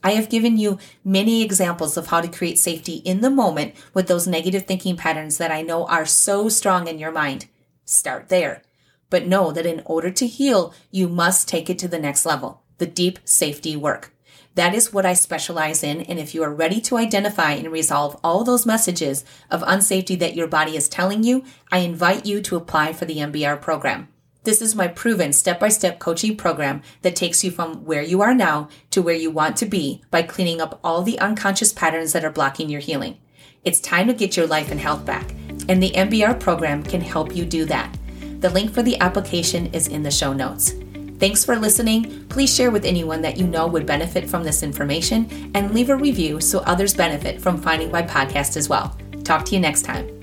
I 0.04 0.14
have 0.14 0.28
given 0.28 0.58
you 0.58 0.80
many 1.04 1.44
examples 1.44 1.98
of 1.98 2.08
how 2.08 2.22
to 2.22 2.28
create 2.28 2.58
safety 2.58 2.96
in 2.96 3.22
the 3.22 3.30
moment 3.30 3.76
with 3.94 4.08
those 4.08 4.26
negative 4.26 4.66
thinking 4.66 4.98
patterns 4.98 5.38
that 5.38 5.52
I 5.52 5.62
know 5.62 5.86
are 5.86 6.08
so 6.08 6.50
strong 6.50 6.88
in 6.88 6.98
your 6.98 7.12
mind. 7.12 7.46
Start 7.86 8.30
there. 8.30 8.64
But 9.12 9.28
know 9.28 9.52
that 9.52 9.68
in 9.68 9.84
order 9.86 10.10
to 10.10 10.26
heal, 10.26 10.74
you 10.90 11.08
must 11.08 11.48
take 11.48 11.70
it 11.70 11.78
to 11.78 11.88
the 11.88 12.00
next 12.00 12.26
level 12.26 12.64
the 12.80 12.88
deep 12.88 13.20
safety 13.24 13.76
work. 13.76 14.16
That 14.56 14.76
is 14.76 14.92
what 14.92 15.06
I 15.06 15.14
specialize 15.14 15.84
in. 15.84 16.02
And 16.02 16.20
if 16.20 16.36
you 16.36 16.44
are 16.44 16.54
ready 16.54 16.82
to 16.82 16.98
identify 16.98 17.54
and 17.54 17.72
resolve 17.72 18.20
all 18.24 18.44
those 18.44 18.66
messages 18.66 19.24
of 19.50 19.62
unsafety 19.62 20.20
that 20.20 20.36
your 20.36 20.48
body 20.48 20.76
is 20.76 20.90
telling 20.90 21.24
you, 21.24 21.44
I 21.72 21.80
invite 21.80 22.26
you 22.26 22.42
to 22.42 22.58
apply 22.58 22.94
for 22.94 23.06
the 23.06 23.18
MBR 23.18 23.62
program. 23.62 24.10
This 24.44 24.62
is 24.62 24.76
my 24.76 24.88
proven 24.88 25.34
step 25.34 25.60
by 25.60 25.70
step 25.70 26.00
coaching 26.00 26.36
program 26.36 26.82
that 27.04 27.16
takes 27.16 27.44
you 27.44 27.52
from 27.52 27.86
where 27.86 28.02
you 28.02 28.22
are 28.22 28.34
now 28.34 28.70
to 28.90 29.02
where 29.02 29.16
you 29.16 29.30
want 29.30 29.56
to 29.58 29.68
be 29.68 30.02
by 30.10 30.24
cleaning 30.24 30.60
up 30.60 30.80
all 30.84 31.04
the 31.04 31.20
unconscious 31.20 31.72
patterns 31.72 32.12
that 32.14 32.26
are 32.26 32.32
blocking 32.32 32.68
your 32.68 32.82
healing. 32.82 33.20
It's 33.64 33.80
time 33.80 34.08
to 34.08 34.14
get 34.14 34.36
your 34.36 34.48
life 34.48 34.72
and 34.72 34.80
health 34.80 35.06
back, 35.06 35.30
and 35.70 35.82
the 35.82 35.92
MBR 35.92 36.40
program 36.40 36.82
can 36.82 37.02
help 37.02 37.36
you 37.36 37.46
do 37.46 37.66
that. 37.66 37.96
The 38.40 38.50
link 38.50 38.74
for 38.74 38.82
the 38.82 39.00
application 39.00 39.68
is 39.68 39.88
in 39.88 40.02
the 40.02 40.10
show 40.10 40.34
notes. 40.34 40.74
Thanks 41.22 41.46
for 41.46 41.56
listening. 41.56 42.26
Please 42.30 42.52
share 42.52 42.72
with 42.72 42.84
anyone 42.84 43.22
that 43.22 43.38
you 43.38 43.46
know 43.46 43.68
would 43.68 43.86
benefit 43.86 44.28
from 44.28 44.44
this 44.44 44.64
information 44.64 45.52
and 45.54 45.72
leave 45.72 45.92
a 45.92 45.96
review 45.96 46.42
so 46.42 46.62
others 46.62 46.96
benefit 46.96 47.40
from 47.40 47.62
finding 47.62 47.92
my 47.92 48.02
podcast 48.02 48.58
as 48.58 48.68
well. 48.68 48.98
Talk 49.24 49.46
to 49.46 49.54
you 49.54 49.60
next 49.60 49.84
time. 49.84 50.21